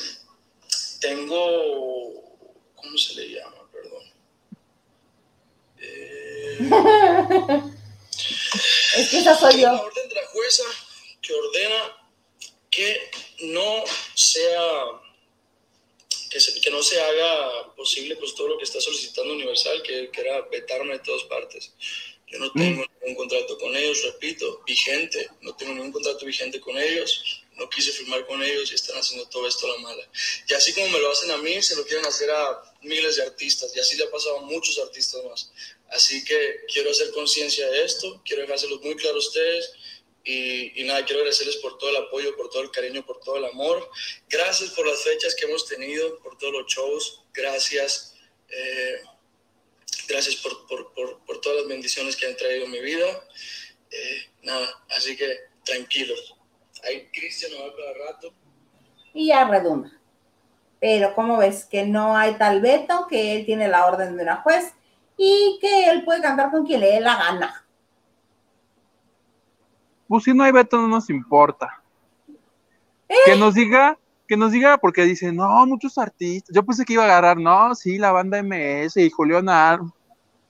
[1.00, 2.38] tengo,
[2.76, 3.70] ¿cómo se le llama?
[3.72, 4.04] Perdón.
[5.80, 6.58] Eh,
[8.98, 9.67] es que esa soy yo.
[9.67, 10.63] La orden de la jueza
[11.22, 11.98] que ordena
[12.70, 13.84] que no
[14.15, 15.02] sea
[16.62, 20.41] que, no se haga posible pues todo lo que está solicitando Universal, que, que era
[20.44, 21.74] vetarme de todas partes.
[22.32, 22.86] Yo no tengo mm.
[23.06, 27.91] ningún contrato con ellos, repito, vigente, no tengo ningún contrato vigente con ellos, no quise
[27.91, 30.10] firmar con ellos y están haciendo todo esto a la mala.
[30.48, 33.24] Y así como me lo hacen a mí, se lo quieren hacer a miles de
[33.24, 35.52] artistas y así le ha pasado a muchos artistas más.
[35.89, 39.74] Así que quiero hacer conciencia de esto, quiero dejárselos muy claro a ustedes
[40.24, 43.46] y, nada, quiero agradecerles por todo el apoyo, por todo el cariño, por todo el
[43.46, 43.89] amor.
[44.30, 47.22] Gracias por las fechas que hemos tenido, por todos los shows.
[47.34, 48.15] Gracias.
[48.50, 49.02] Eh,
[50.08, 53.06] gracias por, por, por, todas las bendiciones que han traído en mi vida.
[53.90, 55.28] Eh, nada, así que
[55.64, 56.36] tranquilos.
[56.84, 58.34] Ahí Cristian no va cada rato.
[59.14, 59.92] Y ya redunda.
[60.80, 64.38] Pero como ves que no hay tal veto, que él tiene la orden de una
[64.38, 64.74] juez
[65.18, 67.62] y que él puede cantar con quien le dé la gana
[70.12, 71.82] pues si no hay veto no nos importa.
[73.26, 73.98] Que nos diga,
[74.32, 76.56] que nos diga, porque dice, no, muchos artistas.
[76.56, 79.91] Yo pensé que iba a agarrar, no, sí, la banda MS y Julián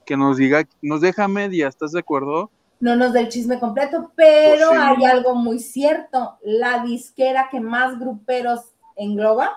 [0.06, 2.48] Que nos diga, nos deja media, ¿estás de acuerdo?
[2.78, 6.38] No nos da el chisme completo, pero pues hay algo muy cierto.
[6.44, 9.50] La disquera que más gruperos engloba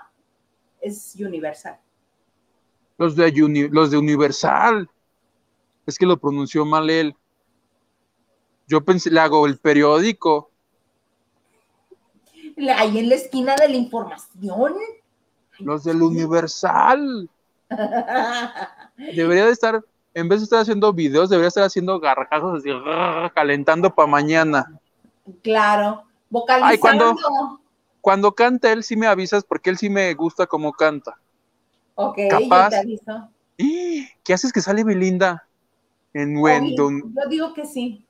[0.82, 1.78] es Universal.
[2.98, 3.32] Los de,
[3.72, 4.90] los de Universal.
[5.86, 7.16] Es que lo pronunció mal él.
[8.66, 10.50] Yo pensé, le hago el periódico.
[12.76, 14.76] Ahí en la esquina de la información.
[15.60, 17.30] Los del Universal.
[18.98, 22.70] Debería de estar, en vez de estar haciendo videos, debería estar haciendo gargajos así,
[23.34, 24.80] calentando para mañana.
[25.42, 26.80] Claro, vocalizando.
[26.80, 27.60] cuando,
[28.00, 31.18] cuando canta él sí me avisas porque él sí me gusta como canta.
[31.96, 33.30] Ok, yo te aviso.
[33.58, 35.48] ¿Qué haces que sale Belinda?
[36.14, 37.14] En Wendon.
[37.14, 38.06] Yo digo que sí.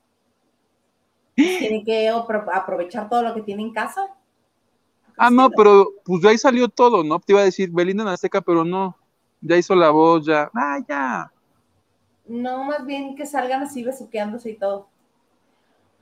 [1.34, 4.15] Tiene que aprovechar todo lo que tiene en casa.
[5.16, 7.18] Ah, no, pero pues de ahí salió todo, ¿no?
[7.20, 8.96] Te iba a decir Belinda en Azteca, pero no.
[9.40, 10.50] Ya hizo la voz, ya.
[10.54, 11.32] Ah, ya.
[12.26, 14.88] No, más bien que salgan así besuqueándose y todo.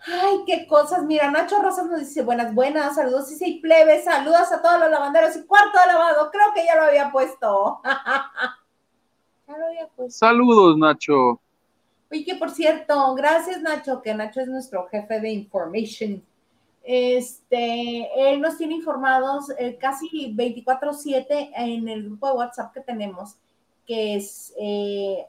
[0.06, 1.04] Ay, qué cosas.
[1.04, 4.90] Mira, Nacho Rosas nos dice buenas, buenas, saludos, y y plebe, saludos a todos los
[4.90, 6.30] lavanderos y cuarto de lavado.
[6.30, 7.80] Creo que ya lo había puesto.
[9.46, 10.10] ya lo había puesto.
[10.10, 11.40] Saludos, Nacho.
[12.10, 16.22] Oye, que por cierto, gracias Nacho, que Nacho es nuestro jefe de information.
[16.84, 23.36] Este, él nos tiene informados eh, casi 24/7 en el grupo de WhatsApp que tenemos,
[23.86, 25.26] que es eh,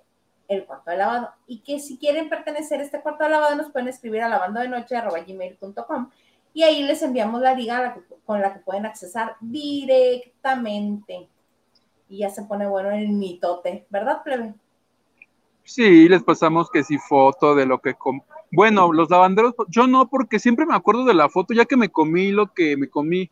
[0.49, 1.29] el cuarto de lavado.
[1.47, 4.59] Y que si quieren pertenecer a este cuarto de lavado, nos pueden escribir a lavando
[4.59, 6.09] de noche gmail.com
[6.55, 11.27] y ahí les enviamos la liga con la que pueden accesar directamente.
[12.07, 14.55] Y ya se pone bueno el mitote, ¿verdad, plebe?
[15.63, 17.95] Sí, les pasamos que sí foto de lo que
[18.55, 21.89] bueno, los lavanderos, yo no, porque siempre me acuerdo de la foto, ya que me
[21.89, 23.29] comí lo que me comí.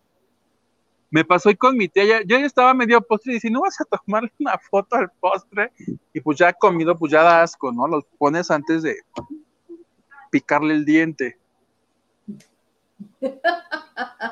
[1.10, 3.80] Me pasó ahí con mi tía, yo ya estaba medio postre y dice, ¿no vas
[3.80, 5.72] a tomar una foto al postre?
[6.12, 7.88] Y pues ya comido, pues ya da asco, ¿no?
[7.88, 8.96] Los pones antes de
[10.32, 11.38] picarle el diente.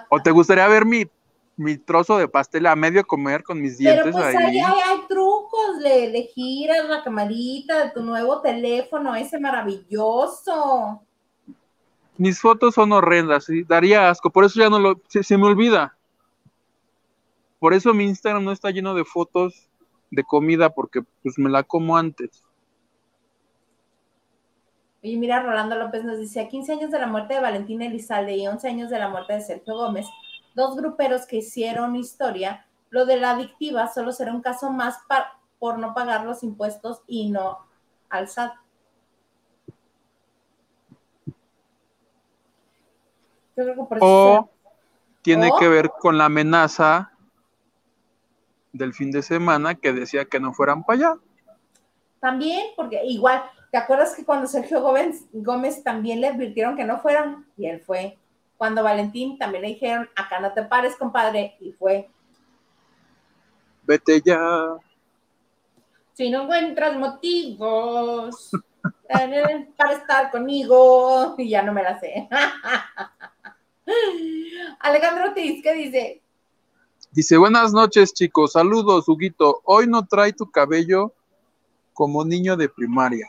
[0.10, 1.06] ¿O te gustaría ver mi
[1.62, 4.60] mi trozo de pastel a medio comer con mis dientes Pero pues ahí.
[4.60, 11.02] hay trucos, le, le giras la camarita de tu nuevo teléfono, ese maravilloso.
[12.18, 13.64] Mis fotos son horrendas, ¿sí?
[13.64, 15.96] daría asco, por eso ya no lo, se, me olvida.
[17.60, 19.70] Por eso mi Instagram no está lleno de fotos
[20.10, 22.44] de comida, porque pues me la como antes.
[25.04, 28.36] Oye, mira, Rolando López nos dice, a 15 años de la muerte de Valentina Elizalde
[28.36, 30.08] y 11 años de la muerte de Sergio Gómez,
[30.54, 35.40] dos gruperos que hicieron historia, lo de la adictiva solo será un caso más para,
[35.60, 37.60] por no pagar los impuestos y no
[38.10, 38.54] al SAT.
[44.00, 44.50] O
[45.22, 47.12] tiene que ver con la amenaza
[48.74, 51.22] del fin de semana que decía que no fueran para allá.
[52.20, 57.00] También, porque igual, ¿te acuerdas que cuando Sergio Gómez, Gómez también le advirtieron que no
[57.00, 57.48] fueran?
[57.58, 58.18] Y él fue.
[58.62, 62.08] Cuando Valentín también le dijeron, acá no te pares, compadre, y fue.
[63.82, 64.78] Vete ya.
[66.14, 68.52] Si no encuentras motivos
[69.10, 72.30] para estar conmigo, y ya no me la sé.
[74.80, 76.22] Alejandro Ortiz, ¿qué dice?
[77.10, 79.62] Dice, buenas noches chicos, saludos, Huguito.
[79.64, 81.16] Hoy no trae tu cabello
[81.94, 83.26] como niño de primaria.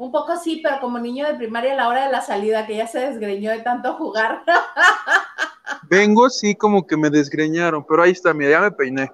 [0.00, 2.74] Un poco sí, pero como niño de primaria a la hora de la salida, que
[2.74, 4.42] ya se desgreñó de tanto jugar.
[5.90, 9.12] Vengo, sí, como que me desgreñaron, pero ahí está, mira, ya me peiné.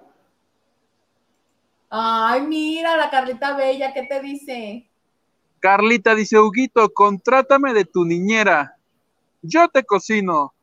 [1.91, 4.89] Ay, mira, la Carlita Bella, ¿qué te dice?
[5.59, 8.77] Carlita dice, Huguito, contrátame de tu niñera.
[9.43, 10.55] Yo te cocino.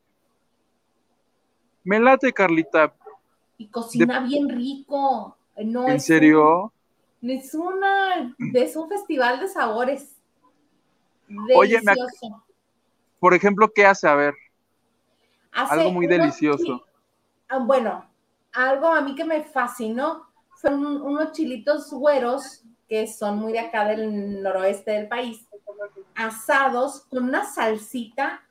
[1.83, 2.93] Me late, Carlita.
[3.57, 5.35] Y cocina bien rico.
[5.57, 6.71] No ¿En es serio?
[7.31, 10.15] Es una, es un festival de sabores.
[11.55, 12.43] Oye, me Delicioso.
[13.19, 14.07] Por ejemplo, ¿qué hace?
[14.07, 14.33] A ver,
[15.53, 16.83] Hace algo muy delicioso.
[17.47, 18.05] ah, Bueno,
[18.51, 23.85] algo a mí que me fascinó fueron unos chilitos güeros que son muy de acá
[23.85, 25.47] del noroeste del país,
[26.15, 28.41] asados con una salsita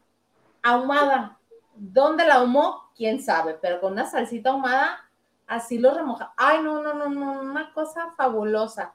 [0.62, 1.38] ahumada.
[1.74, 2.90] ¿Dónde la ahumó?
[2.96, 5.10] Quién sabe, pero con una salsita ahumada,
[5.52, 6.32] así lo remoja.
[6.36, 8.94] Ay, no, no, no, no, una cosa fabulosa.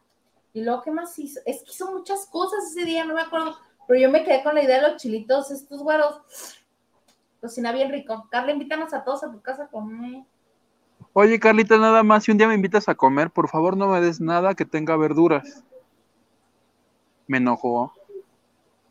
[0.53, 1.39] Y luego, ¿qué más hizo?
[1.45, 3.55] Es que hizo muchas cosas ese día, no me acuerdo,
[3.87, 6.21] pero yo me quedé con la idea de los chilitos, estos güeros.
[7.39, 8.27] Cocina bien rico.
[8.31, 10.23] Carla, invítanos a todos a tu casa a comer.
[11.13, 14.01] Oye, Carlita, nada más, si un día me invitas a comer, por favor no me
[14.01, 15.63] des nada que tenga verduras.
[17.27, 17.93] Me enojó.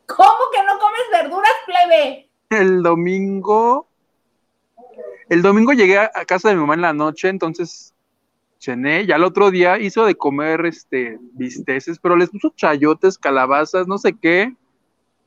[0.05, 2.29] ¿Cómo que no comes verduras, plebe?
[2.49, 3.86] El domingo,
[5.29, 7.93] el domingo llegué a casa de mi mamá en la noche, entonces
[8.59, 13.87] cené, ya el otro día hizo de comer este bisteces, pero les puso chayotes, calabazas,
[13.87, 14.55] no sé qué,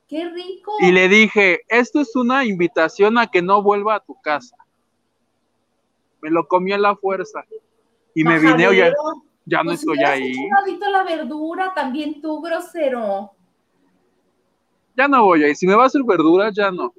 [0.09, 0.73] ¡Qué rico!
[0.81, 4.57] y le dije, esto es una invitación a que no vuelva a tu casa.
[6.21, 7.45] Me lo comí a la fuerza
[8.15, 8.93] y me vine, oye,
[9.47, 13.31] ya no Pues estoy ahí, un la verdura, también tú, grosero.
[14.97, 16.93] ya no voy ahí, si me va a hacer verduras, ya no.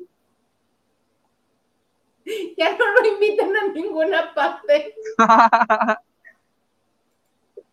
[2.58, 4.94] Ya no lo invitan a ninguna parte.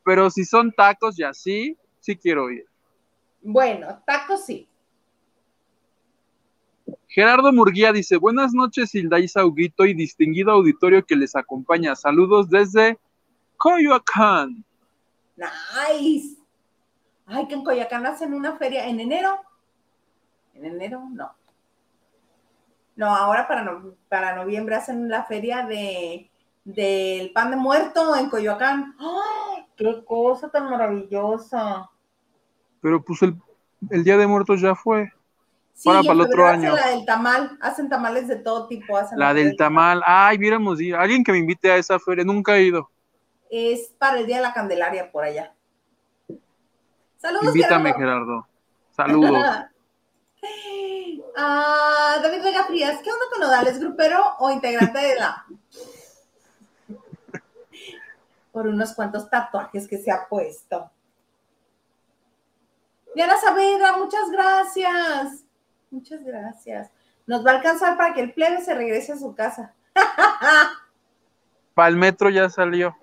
[0.04, 2.64] Pero si son tacos y así, sí quiero ir.
[3.42, 4.68] Bueno, tacos sí.
[7.08, 11.96] Gerardo Murguía dice, buenas noches Hilda Sauguito y distinguido auditorio que les acompaña.
[11.96, 12.98] Saludos desde
[13.56, 14.64] Coyoacán.
[15.36, 16.36] Nice.
[17.26, 19.38] Ay, que en Coyacán hacen una feria en enero.
[20.54, 21.02] ¿En enero?
[21.10, 21.37] No.
[22.98, 26.28] No, ahora para, no- para noviembre hacen la feria de
[26.64, 28.96] del pan de muerto en Coyoacán.
[28.98, 31.88] ¡Ay, ¡Qué cosa tan maravillosa!
[32.82, 33.36] Pero pues el,
[33.88, 35.12] el Día de Muertos ya fue.
[35.74, 36.74] Sí, en para el otro año.
[36.74, 38.96] La del tamal, hacen tamales de todo tipo.
[38.96, 40.02] hacen La del tamal.
[40.04, 40.96] Ay, viéramos ir.
[40.96, 42.24] Alguien que me invite a esa feria.
[42.24, 42.90] Nunca he ido.
[43.48, 45.54] Es para el Día de la Candelaria por allá.
[47.16, 48.44] Saludos, Invítame, Gerardo.
[48.96, 49.22] Gerardo.
[49.22, 49.46] Saludos.
[51.36, 53.78] Ah, David Vega Frías, ¿qué onda con Nodales?
[53.78, 55.46] ¿Grupero o integrante de la?
[58.52, 60.90] Por unos cuantos tatuajes que se ha puesto.
[63.14, 65.44] Diana Saavedra, muchas gracias.
[65.90, 66.90] Muchas gracias.
[67.26, 69.74] Nos va a alcanzar para que el plebe se regrese a su casa.
[71.74, 72.96] Para el metro ya salió.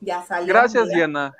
[0.00, 0.52] ya salió.
[0.52, 0.88] Gracias.
[0.88, 1.32] Diana.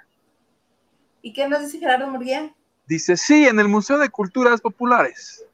[1.23, 2.55] ¿Y qué nos dice Gerardo Murguía?
[2.91, 5.47] Dice, sí, en el Museo de Culturas Populares.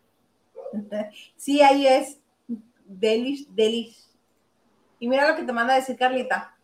[1.37, 2.19] Sí, ahí es.
[2.87, 4.09] Delish, delish.
[4.99, 6.57] Y mira lo que te manda a decir Carlita.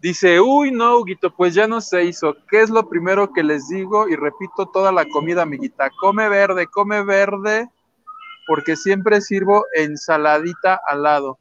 [0.00, 2.36] Dice, uy, no, Huguito, pues ya no se hizo.
[2.48, 4.08] ¿Qué es lo primero que les digo?
[4.08, 5.90] Y repito toda la comida, amiguita.
[6.00, 7.68] Come verde, come verde,
[8.46, 11.36] porque siempre sirvo ensaladita al lado.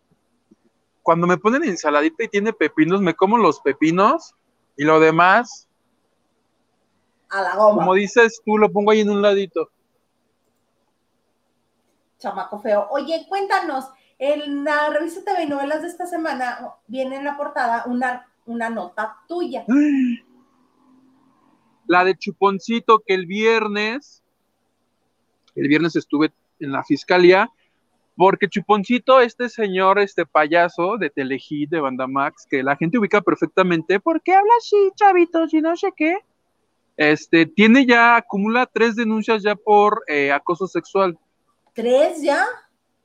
[1.04, 4.34] Cuando me ponen ensaladita y tiene pepinos, me como los pepinos
[4.76, 5.67] y lo demás,
[7.30, 7.80] A la goma.
[7.80, 9.70] como dices tú, lo pongo ahí en un ladito.
[12.20, 12.88] Chamaco feo.
[12.90, 13.86] Oye, cuéntanos,
[14.20, 19.18] en la revista TV novelas de esta semana viene en la portada una, una nota
[19.28, 19.66] tuya.
[21.90, 24.22] La de Chuponcito, que el viernes,
[25.56, 27.50] el viernes estuve en la fiscalía,
[28.18, 34.02] porque Chuponcito, este señor, este payaso de Telehit, de Bandamax, que la gente ubica perfectamente,
[34.02, 36.18] ¿por qué habla así, chavitos, y no sé qué?
[36.98, 41.18] Este, tiene ya, acumula tres denuncias ya por eh, acoso sexual.
[41.74, 42.44] ¿Tres ya?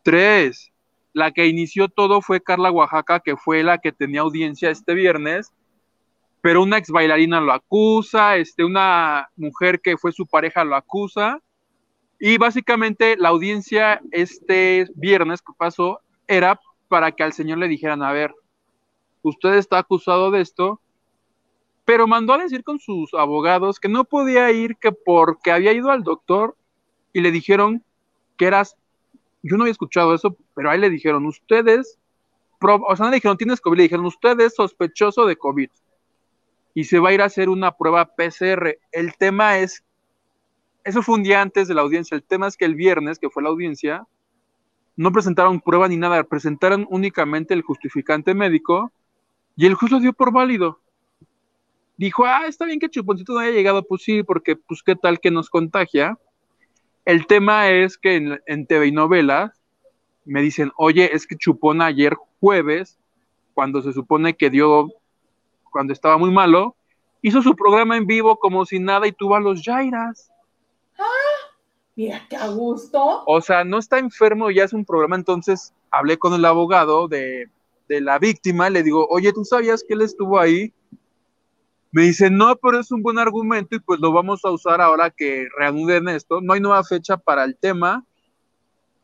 [0.03, 0.73] Tres.
[1.13, 5.53] La que inició todo fue Carla Oaxaca, que fue la que tenía audiencia este viernes,
[6.41, 11.39] pero una ex bailarina lo acusa, este, una mujer que fue su pareja lo acusa,
[12.19, 18.03] y básicamente la audiencia este viernes que pasó era para que al señor le dijeran,
[18.03, 18.35] a ver,
[19.23, 20.81] usted está acusado de esto,
[21.85, 25.91] pero mandó a decir con sus abogados que no podía ir, que porque había ido
[25.91, 26.57] al doctor
[27.13, 27.83] y le dijeron
[28.37, 28.77] que eras,
[29.43, 31.99] yo no había escuchado eso, pero ahí le dijeron, ustedes,
[32.61, 35.71] o sea, no le dijeron, tienes COVID, le dijeron, usted es sospechoso de COVID
[36.75, 38.79] y se va a ir a hacer una prueba PCR.
[38.93, 39.85] El tema es,
[40.85, 43.29] eso fue un día antes de la audiencia, el tema es que el viernes, que
[43.29, 44.07] fue la audiencia,
[44.95, 48.93] no presentaron prueba ni nada, presentaron únicamente el justificante médico
[49.57, 50.82] y el juez lo dio por válido
[52.07, 55.21] dijo, ah, está bien que Chuponcito no haya llegado, pues sí, porque pues qué tal
[55.21, 56.19] que nos contagia.
[57.05, 59.63] El tema es que en, en TV y novelas
[60.25, 62.99] me dicen, oye, es que Chupón ayer jueves,
[63.55, 64.89] cuando se supone que dio,
[65.71, 66.77] cuando estaba muy malo,
[67.23, 70.31] hizo su programa en vivo como si nada y tuvo a los Jairas.
[70.99, 71.05] Ah,
[71.97, 73.23] mira qué a gusto.
[73.27, 77.49] O sea, no está enfermo, ya es un programa, entonces hablé con el abogado de,
[77.89, 80.73] de la víctima, le digo, oye, ¿tú sabías que él estuvo ahí?
[81.93, 85.11] Me dice, no, pero es un buen argumento y pues lo vamos a usar ahora
[85.11, 86.41] que reanuden esto.
[86.41, 88.05] No hay nueva fecha para el tema,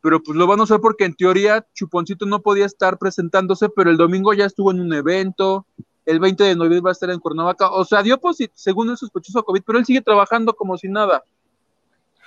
[0.01, 3.91] pero pues lo van a usar porque en teoría Chuponcito no podía estar presentándose, pero
[3.91, 5.67] el domingo ya estuvo en un evento,
[6.07, 8.97] el 20 de noviembre va a estar en Cuernavaca, o sea, dio positivo, según el
[8.97, 11.23] sospechoso COVID, pero él sigue trabajando como si nada.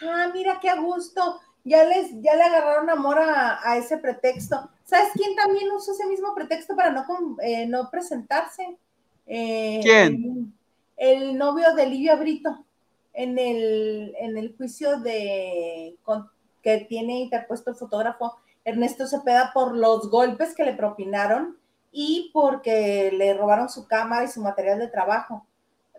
[0.04, 1.40] Ah, mira qué a gusto.
[1.64, 4.70] Ya, les, ya le agarraron amor a, ese pretexto.
[4.84, 7.06] ¿Sabes quién también usó ese mismo pretexto para no,
[7.42, 8.78] eh, no presentarse?
[9.26, 10.54] Eh, ¿Quién?
[10.98, 12.64] El, novio de Livia Brito
[13.14, 15.96] en el, en el juicio de
[16.62, 21.58] que tiene interpuesto el fotógrafo Ernesto Cepeda por los golpes que le propinaron
[21.92, 25.46] y porque le robaron su cámara y su material de trabajo.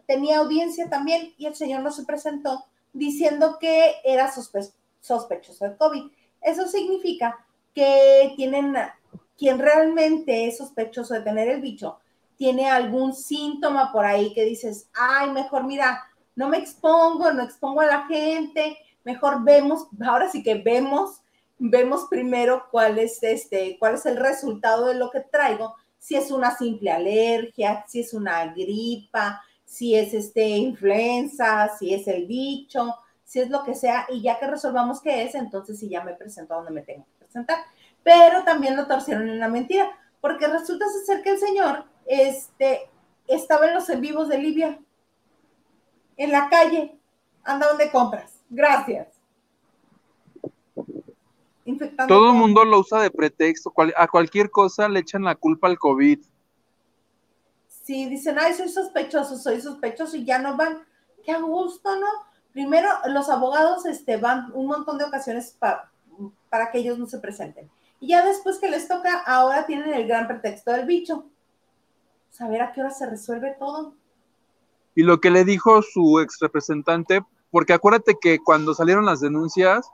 [0.07, 6.11] Tenía audiencia también y el señor no se presentó diciendo que era sospechoso de COVID.
[6.41, 7.45] Eso significa
[7.75, 8.75] que tienen
[9.39, 11.99] quien realmente es sospechoso de tener el bicho
[12.43, 16.03] tiene algún síntoma por ahí que dices, ay, mejor mira,
[16.35, 21.21] no me expongo, no expongo a la gente, mejor vemos, ahora sí que vemos,
[21.61, 26.33] vemos primero cuál es este, cuál es el resultado de lo que traigo, si es
[26.33, 32.97] una simple alergia, si es una gripa, si es este influenza, si es el bicho,
[33.23, 36.15] si es lo que sea, y ya que resolvamos qué es, entonces sí ya me
[36.15, 37.59] presento donde me tengo que presentar.
[38.03, 42.91] Pero también lo torcieron en una mentira, porque resulta ser que el señor este,
[43.27, 44.79] estaba en los en vivos de Libia,
[46.17, 46.99] en la calle,
[47.45, 48.41] anda donde compras.
[48.51, 49.09] Gracias.
[52.09, 55.79] Todo el mundo lo usa de pretexto, a cualquier cosa le echan la culpa al
[55.79, 56.21] COVID.
[57.69, 60.83] Sí, dicen, ay, soy sospechoso, soy sospechoso y ya no van.
[61.25, 62.07] Qué a gusto, ¿no?
[62.53, 65.57] Primero, los abogados este, van un montón de ocasiones
[66.51, 67.71] para que ellos no se presenten.
[68.01, 71.27] Y ya después que les toca, ahora tienen el gran pretexto del bicho
[72.33, 73.95] saber a qué hora se resuelve todo.
[74.95, 79.89] Y lo que le dijo su ex representante, porque acuérdate que cuando salieron las denuncias,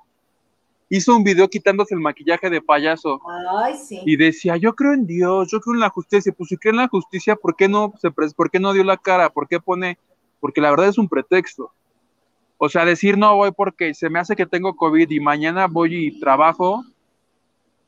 [0.89, 3.21] hizo un video quitándose el maquillaje de payaso.
[3.63, 4.01] Ay, sí.
[4.07, 6.33] Y decía, yo creo en Dios, yo creo en la justicia.
[6.33, 8.97] Pues si cree en la justicia, ¿por qué no, se ¿por qué no dio la
[8.97, 9.31] cara?
[9.31, 9.99] ¿Por qué pone?
[10.41, 11.73] Porque la verdad es un pretexto.
[12.57, 16.07] O sea, decir no voy porque se me hace que tengo COVID y mañana voy
[16.07, 16.85] y trabajo,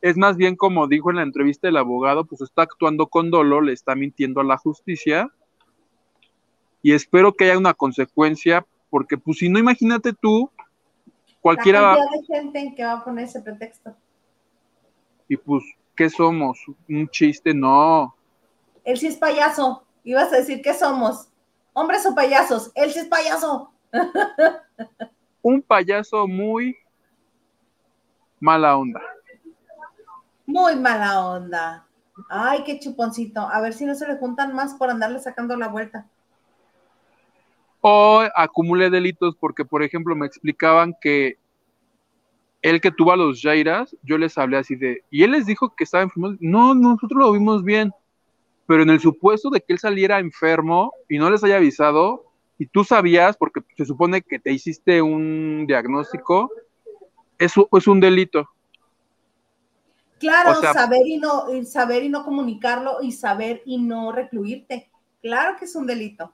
[0.01, 3.61] es más bien como dijo en la entrevista el abogado, pues está actuando con dolo,
[3.61, 5.30] le está mintiendo a la justicia
[6.82, 10.51] y espero que haya una consecuencia, porque pues si no, imagínate tú,
[11.40, 11.80] cualquiera...
[11.80, 13.94] La de gente en que va a poner ese pretexto.
[15.28, 15.62] Y pues,
[15.94, 16.59] ¿qué somos?
[16.88, 17.53] ¿Un chiste?
[17.53, 18.14] No.
[18.84, 19.84] Él sí es payaso.
[20.05, 21.28] Ibas a decir, ¿qué somos?
[21.74, 22.72] ¿Hombres o payasos?
[22.74, 23.70] Él sí es payaso.
[25.42, 26.76] Un payaso muy
[28.40, 29.01] mala onda.
[30.51, 31.86] Muy mala onda.
[32.28, 33.40] Ay, qué chuponcito.
[33.40, 36.09] A ver si no se le juntan más por andarle sacando la vuelta.
[37.80, 41.38] O acumule delitos porque, por ejemplo, me explicaban que
[42.62, 45.74] él que tuvo a los Jairas, yo les hablé así de, y él les dijo
[45.76, 46.36] que estaba enfermo.
[46.40, 47.92] No, nosotros lo vimos bien,
[48.66, 52.24] pero en el supuesto de que él saliera enfermo y no les haya avisado,
[52.59, 56.51] y tú sabías, porque se supone que te hiciste un diagnóstico,
[57.38, 58.51] eso es un delito.
[60.20, 64.90] Claro, saber y no saber y no comunicarlo y saber y no recluirte.
[65.22, 66.32] Claro que es un delito.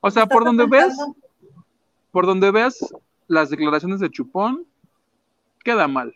[0.00, 0.96] O sea, por donde ves,
[2.12, 2.78] por donde veas
[3.26, 4.64] las declaraciones de Chupón,
[5.64, 6.14] queda mal.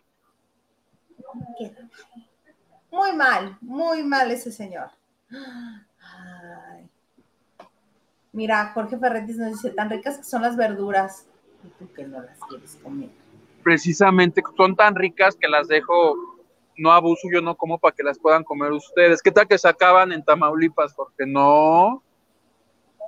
[2.90, 4.90] Muy mal, muy mal ese señor.
[8.32, 11.26] Mira, Jorge Ferretis nos dice, tan ricas que son las verduras.
[11.64, 13.11] Y tú que no las quieres comer.
[13.62, 16.16] Precisamente son tan ricas que las dejo,
[16.77, 19.23] no abuso, yo no como para que las puedan comer ustedes.
[19.23, 20.95] ¿Qué tal que se acaban en Tamaulipas?
[20.95, 22.03] Porque no.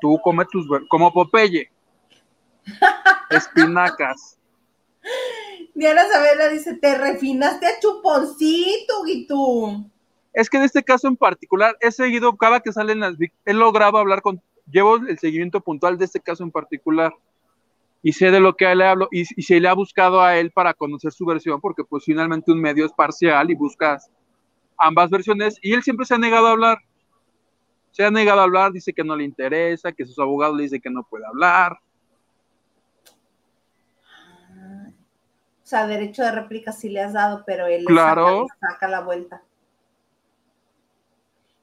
[0.00, 1.70] Tú come tus como Popeye.
[3.30, 4.38] Espinacas.
[5.74, 9.90] Diana Sabela dice, te refinaste a chuponcito, y tú.
[10.32, 13.98] Es que en este caso en particular he seguido, cada que salen las he logrado
[13.98, 14.40] hablar con,
[14.70, 17.12] llevo el seguimiento puntual de este caso en particular
[18.06, 20.50] y sé de lo que le hablo y, y se le ha buscado a él
[20.50, 24.10] para conocer su versión porque pues finalmente un medio es parcial y buscas
[24.76, 26.78] ambas versiones y él siempre se ha negado a hablar.
[27.92, 30.82] Se ha negado a hablar, dice que no le interesa, que sus abogados le dicen
[30.82, 31.78] que no puede hablar.
[35.62, 38.46] O sea, derecho de réplica sí le has dado, pero él claro.
[38.60, 39.42] saca, la vuelta.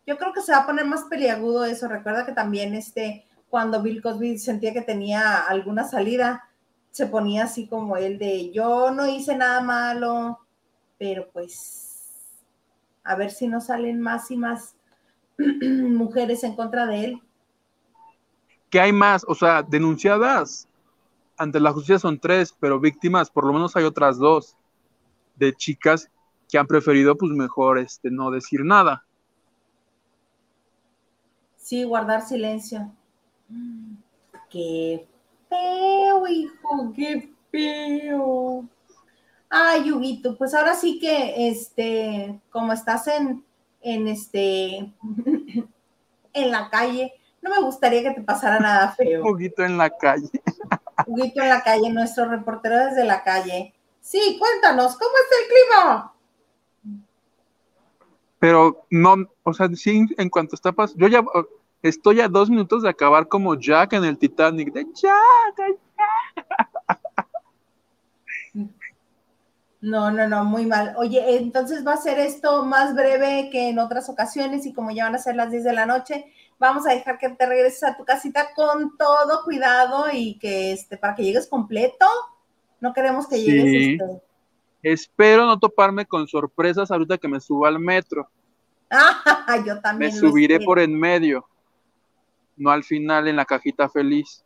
[0.08, 1.88] Yo creo que se va a poner más peliagudo eso.
[1.88, 6.50] Recuerda que también este, cuando Bill Cosby sentía que tenía alguna salida,
[6.90, 10.40] se ponía así como él de yo no hice nada malo,
[10.98, 12.32] pero pues
[13.04, 14.76] a ver si no salen más y más
[15.38, 17.22] mujeres en contra de él.
[18.70, 19.26] ¿Qué hay más?
[19.28, 20.70] O sea, denunciadas
[21.38, 24.56] ante la justicia son tres, pero víctimas por lo menos hay otras dos
[25.36, 26.10] de chicas
[26.48, 29.06] que han preferido pues mejor este no decir nada.
[31.58, 32.94] Sí, guardar silencio.
[34.50, 35.08] Qué
[35.48, 38.66] feo, hijo, qué feo.
[39.50, 43.44] Ay, Yuguito, pues ahora sí que este, como estás en,
[43.82, 44.94] en este,
[46.34, 49.24] en la calle, no me gustaría que te pasara nada feo.
[49.24, 50.30] Poquito en la calle.
[51.08, 53.74] Huguito en la calle, nuestro reportero desde la calle.
[54.02, 56.14] Sí, cuéntanos, ¿cómo está el clima?
[58.40, 61.24] Pero no, o sea, sí, en cuanto está pasando, yo ya
[61.82, 65.80] estoy a dos minutos de acabar como Jack en el Titanic, de Jack,
[69.82, 70.94] No, no, no, muy mal.
[70.98, 75.06] Oye, entonces va a ser esto más breve que en otras ocasiones y como ya
[75.06, 77.98] van a ser las 10 de la noche, vamos a dejar que te regreses a
[77.98, 82.06] tu casita con todo cuidado y que este, para que llegues completo.
[82.80, 84.00] No queremos que llegues.
[84.00, 84.22] Este...
[84.84, 88.30] Espero no toparme con sorpresas ahorita que me suba al metro.
[88.94, 90.14] Ah, yo también.
[90.14, 91.48] Me subiré por en medio,
[92.62, 94.46] no al final en la cajita feliz.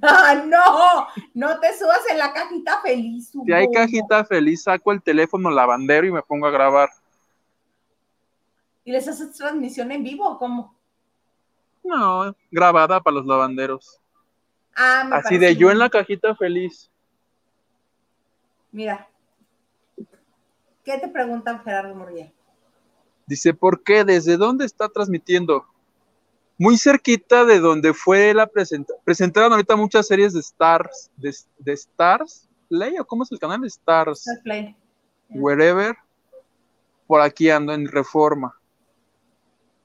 [0.00, 1.06] ¡Ah, no!
[1.34, 3.30] No te subas en la cajita feliz.
[3.30, 6.88] Si hay cajita feliz, saco el teléfono lavandero y me pongo a grabar.
[8.84, 10.74] ¿Y les haces transmisión en vivo o cómo?
[11.84, 14.00] No, grabada para los lavanderos.
[14.74, 16.90] Ah, me Así de yo en la cajita feliz.
[18.70, 19.06] Mira.
[20.82, 22.32] ¿Qué te preguntan Gerardo Murguía?
[23.26, 24.04] Dice, ¿por qué?
[24.04, 25.66] ¿Desde dónde está transmitiendo?
[26.62, 29.02] Muy cerquita de donde fue la presentación.
[29.04, 33.64] Presentaron ahorita muchas series de Stars, de, de Stars Play, o cómo es el canal?
[33.64, 34.24] Stars.
[34.44, 34.76] Play.
[35.30, 35.96] Wherever.
[37.08, 38.56] Por aquí ando en Reforma.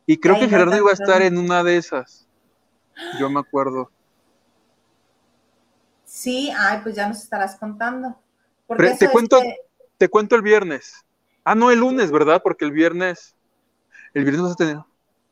[0.05, 2.27] Y creo que Gerardo iba a estar en una de esas.
[3.19, 3.89] Yo me acuerdo.
[6.05, 8.19] Sí, ay, pues ya nos estarás contando.
[8.99, 9.41] te cuento,
[9.97, 11.03] te cuento el viernes.
[11.43, 12.39] Ah, no, el lunes, ¿verdad?
[12.43, 13.35] Porque el viernes,
[14.13, 14.77] el viernes vas a tener.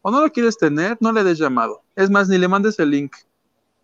[0.07, 1.81] O no lo quieres tener, no le des llamado.
[1.95, 3.15] Es más, ni le mandes el link.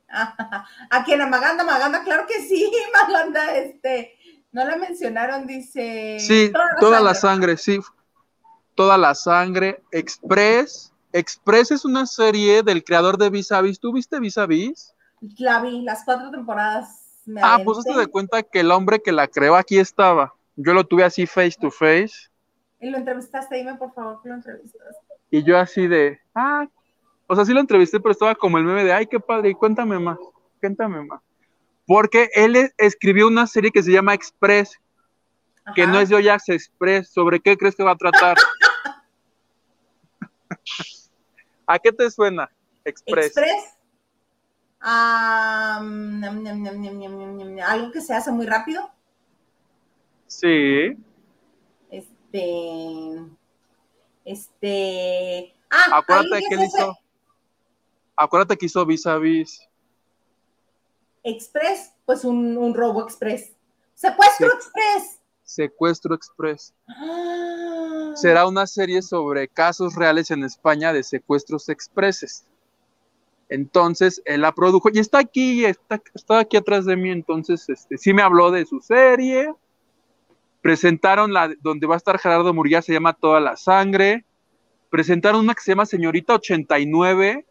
[0.07, 1.19] ¿A quién?
[1.19, 1.63] ¿A Maganda?
[1.63, 4.19] Maganda, claro que sí, Maganda, este,
[4.51, 6.17] no la mencionaron, dice.
[6.19, 7.57] Sí, toda, la, sangre.
[7.57, 7.79] sí
[8.75, 9.81] toda la sangre.
[9.91, 10.93] Express.
[11.11, 13.79] Express es una serie del creador de Vis a Vis.
[13.79, 14.93] ¿Tú viste Vis a Vis?
[15.39, 17.23] La vi, las cuatro temporadas.
[17.41, 20.35] ah, pues te de cuenta que el hombre que la creó aquí estaba.
[20.55, 22.29] Yo lo tuve así face to face.
[22.79, 25.10] Y lo entrevistaste, dime por favor que lo entrevistaste.
[25.31, 26.67] Y yo así de, ah,
[27.25, 29.53] o sea, sí lo entrevisté, pero estaba como el meme de, ay, qué padre, y
[29.53, 30.17] cuéntame más,
[30.59, 31.21] cuéntame más.
[31.87, 34.77] Porque él escribió una serie que se llama Express,
[35.75, 37.11] que no es de Oyax Express.
[37.11, 38.37] ¿Sobre qué crees que va a tratar?
[41.65, 42.49] ¿A qué te suena?
[42.83, 43.27] Express.
[43.27, 43.77] Express.
[47.65, 48.91] algo que se hace muy rápido.
[50.27, 50.97] Sí.
[51.89, 53.15] Este.
[54.25, 55.53] Este.
[55.69, 56.97] Ah, acuérdate que él hizo.
[58.15, 59.67] Acuérdate que hizo vis a vis.
[61.23, 63.53] Express, pues un, un robo express.
[63.93, 65.21] Secuestro express.
[65.51, 66.73] Secuestro Express.
[66.87, 68.13] Ah.
[68.15, 72.45] Será una serie sobre casos reales en España de secuestros expreses.
[73.49, 77.97] Entonces, él la produjo y está aquí, está, está aquí atrás de mí, entonces, este,
[77.97, 79.53] sí me habló de su serie.
[80.61, 84.25] Presentaron la donde va a estar Gerardo Murguía, se llama Toda la Sangre.
[84.89, 87.45] Presentaron una que se llama Señorita 89,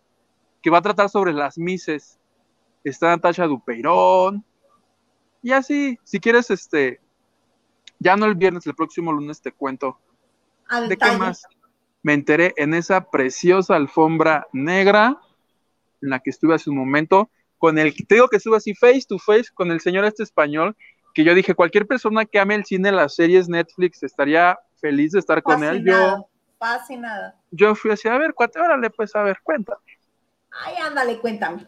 [0.62, 2.18] que va a tratar sobre las mises.
[2.84, 4.44] Está Natasha Dupeirón.
[5.42, 7.00] Y así, si quieres, este,
[7.98, 9.98] ya no el viernes, el próximo lunes te cuento.
[10.88, 11.46] ¿De qué más?
[12.02, 15.18] Me enteré en esa preciosa alfombra negra
[16.02, 19.02] en la que estuve hace un momento, con el, te digo que estuve así face
[19.06, 20.76] to face con el señor este español,
[21.14, 25.18] que yo dije, cualquier persona que ame el cine, las series, Netflix, estaría feliz de
[25.18, 25.84] estar con él.
[25.84, 27.38] Yo, fascinada.
[27.50, 29.80] Yo fui así, a ver, cuate, órale, pues, a ver, cuéntame.
[30.50, 31.66] Ay, ándale, cuéntame.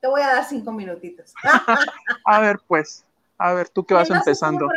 [0.00, 1.32] Te voy a dar cinco minutitos.
[2.26, 3.04] a ver, pues,
[3.38, 4.68] a ver, tú qué vas empezando.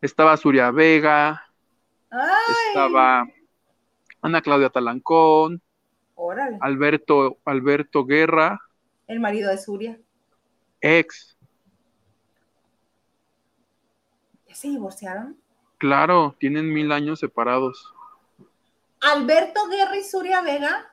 [0.00, 1.42] Estaba Suria Vega,
[2.68, 3.26] estaba
[4.22, 5.60] Ana Claudia Talancón,
[6.14, 6.58] Órale.
[6.60, 8.60] Alberto, Alberto Guerra.
[9.06, 10.00] El marido de Suria.
[10.80, 11.36] Ex.
[14.46, 15.40] ¿Ya se divorciaron?
[15.78, 17.94] Claro, tienen mil años separados.
[19.00, 20.92] ¿Alberto Guerra y Suria Vega?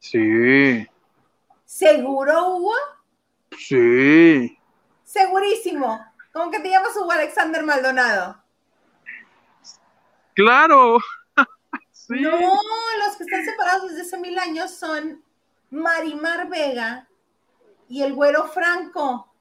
[0.00, 0.86] Sí.
[1.64, 2.74] ¿Seguro, Hugo?
[3.56, 4.58] Sí.
[5.04, 6.04] Segurísimo.
[6.32, 8.42] ¿Cómo que te llamas Hugo Alexander Maldonado?
[10.34, 10.98] Claro.
[12.06, 15.24] No, los que están separados desde hace mil años son
[15.70, 17.08] Marimar Vega
[17.88, 19.33] y el güero Franco.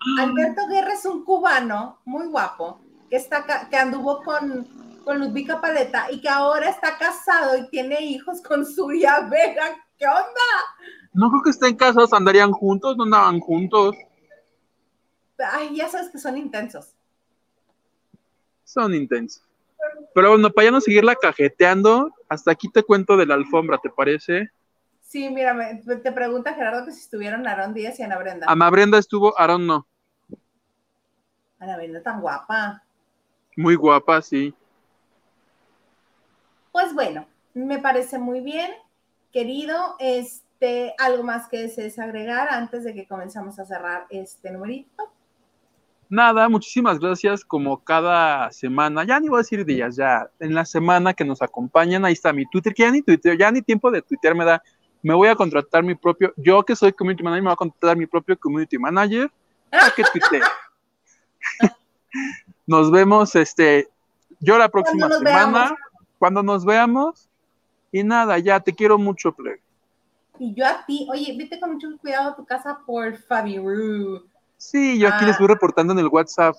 [0.00, 0.22] Ah.
[0.22, 2.80] Alberto Guerra es un cubano muy guapo
[3.10, 4.66] que, está, que anduvo con,
[5.04, 9.76] con Ludvika Paleta y que ahora está casado y tiene hijos con Suria Vega.
[9.98, 11.06] ¿Qué onda?
[11.14, 13.96] No creo que estén casados, andarían juntos, no andaban juntos.
[15.38, 16.94] Ay, ya sabes que son intensos.
[18.64, 19.42] Son intensos.
[20.14, 23.90] Pero bueno, para ya no seguirla cajeteando, hasta aquí te cuento de la alfombra, ¿te
[23.90, 24.50] parece?
[25.06, 25.56] Sí, mira,
[26.02, 28.46] te pregunta Gerardo que si estuvieron Aarón Díaz y Ana Brenda.
[28.48, 29.86] Ana Brenda estuvo, Aarón no.
[31.60, 32.82] Ana Brenda tan guapa.
[33.56, 34.52] Muy guapa, sí.
[36.72, 38.68] Pues bueno, me parece muy bien,
[39.32, 39.94] querido.
[40.00, 45.12] Este, algo más que desees agregar antes de que comenzamos a cerrar este numerito
[46.08, 50.64] nada, muchísimas gracias como cada semana, ya ni voy a decir días, ya en la
[50.64, 53.90] semana que nos acompañan, ahí está mi Twitter, que ya ni Twitter, ya ni tiempo
[53.90, 54.62] de Twitter me da,
[55.02, 57.96] me voy a contratar mi propio, yo que soy community manager, me voy a contratar
[57.96, 59.30] mi propio community manager
[59.70, 60.40] para que tuitee.
[62.66, 63.88] nos vemos, este,
[64.40, 65.74] yo la próxima semana,
[66.18, 67.28] cuando nos veamos,
[67.92, 69.56] y nada, ya te quiero mucho, Play.
[70.38, 74.28] Y yo a ti, oye, vete con mucho cuidado a tu casa por Fabiru.
[74.56, 75.54] Sí, yo aquí les voy ah.
[75.54, 76.56] reportando en el WhatsApp.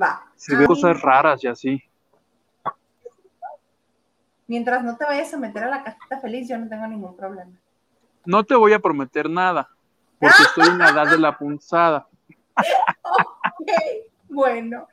[0.00, 0.24] Va.
[0.36, 1.82] Si veo cosas raras y así.
[4.46, 7.52] Mientras no te vayas a meter a la cajita feliz, yo no tengo ningún problema.
[8.24, 9.68] No te voy a prometer nada,
[10.18, 12.06] porque estoy en la edad de la punzada.
[13.02, 13.72] ok,
[14.28, 14.88] bueno,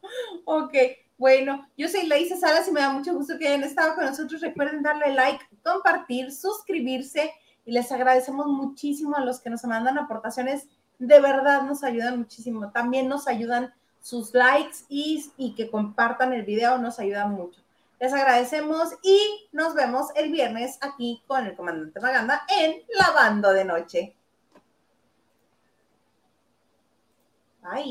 [0.45, 0.74] ok.
[1.18, 4.41] Bueno, yo soy Laisa Salas y me da mucho gusto que hayan estado con nosotros.
[4.41, 7.32] Recuerden darle like, compartir, suscribirse
[7.64, 10.68] y les agradecemos muchísimo a los que nos mandan aportaciones
[11.02, 12.72] de verdad nos ayudan muchísimo.
[12.72, 17.60] También nos ayudan sus likes y, y que compartan el video, nos ayudan mucho.
[18.02, 23.64] Les agradecemos y nos vemos el viernes aquí con el comandante Maganda en Lavando de
[23.64, 24.16] Noche.
[27.62, 27.89] Bye.